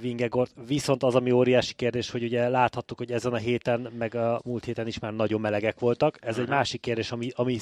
Vingegort. 0.00 0.52
Viszont 0.66 1.02
az, 1.02 1.14
ami 1.14 1.30
óriási 1.30 1.74
kérdés, 1.74 2.10
hogy 2.10 2.22
ugye 2.22 2.48
láthattuk, 2.48 2.98
hogy 2.98 3.12
ezen 3.12 3.32
a 3.32 3.36
héten, 3.36 3.92
meg 3.98 4.14
a 4.14 4.40
múlt 4.44 4.64
héten 4.64 4.86
is 4.86 4.98
már 4.98 5.12
nagyon 5.14 5.40
melegek 5.40 5.78
voltak. 5.78 6.18
Ez 6.20 6.36
egy 6.38 6.44
mhm. 6.44 6.52
másik 6.52 6.80
kérdés, 6.80 7.12
ami, 7.12 7.30
ami, 7.34 7.58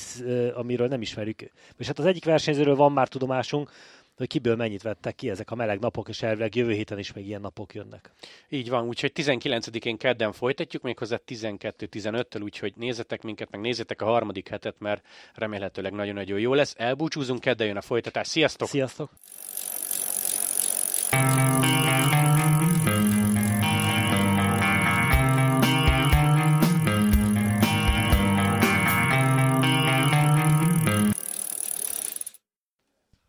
amiről 0.55 0.89
nem 0.89 1.01
ismerjük. 1.01 1.41
És 1.79 1.87
hát 1.87 1.99
az 1.99 2.05
egyik 2.05 2.25
versenyzőről 2.25 2.77
van 2.77 2.93
már 2.93 3.09
tudomásunk, 3.09 3.71
hogy 4.17 4.27
kiből 4.27 4.57
mennyit 4.57 4.83
vettek 4.83 5.15
ki 5.15 5.31
ezek 5.31 5.51
a 5.51 5.55
meleg 5.55 5.79
napok, 5.79 6.09
és 6.09 6.23
elvileg 6.23 6.55
jövő 6.55 6.73
héten 6.73 6.99
is 6.99 7.13
még 7.13 7.27
ilyen 7.27 7.41
napok 7.41 7.75
jönnek. 7.75 8.13
Így 8.49 8.69
van, 8.69 8.87
úgyhogy 8.87 9.13
19-én 9.15 9.97
kedden 9.97 10.33
folytatjuk, 10.33 10.83
méghozzá 10.83 11.21
12-15-től, 11.27 12.43
úgyhogy 12.43 12.73
nézzetek 12.77 13.23
minket, 13.23 13.51
meg 13.51 13.61
nézzetek 13.61 14.03
a 14.03 14.05
harmadik 14.05 14.49
hetet, 14.49 14.75
mert 14.79 15.07
remélhetőleg 15.35 15.93
nagyon-nagyon 15.93 16.39
jó 16.39 16.55
lesz. 16.55 16.75
Elbúcsúzunk, 16.79 17.41
kedden 17.41 17.67
jön 17.67 17.77
a 17.77 17.81
folytatás. 17.81 18.27
Sziasztok! 18.27 18.69
Sziasztok! 18.69 19.11
Música 21.65 22.14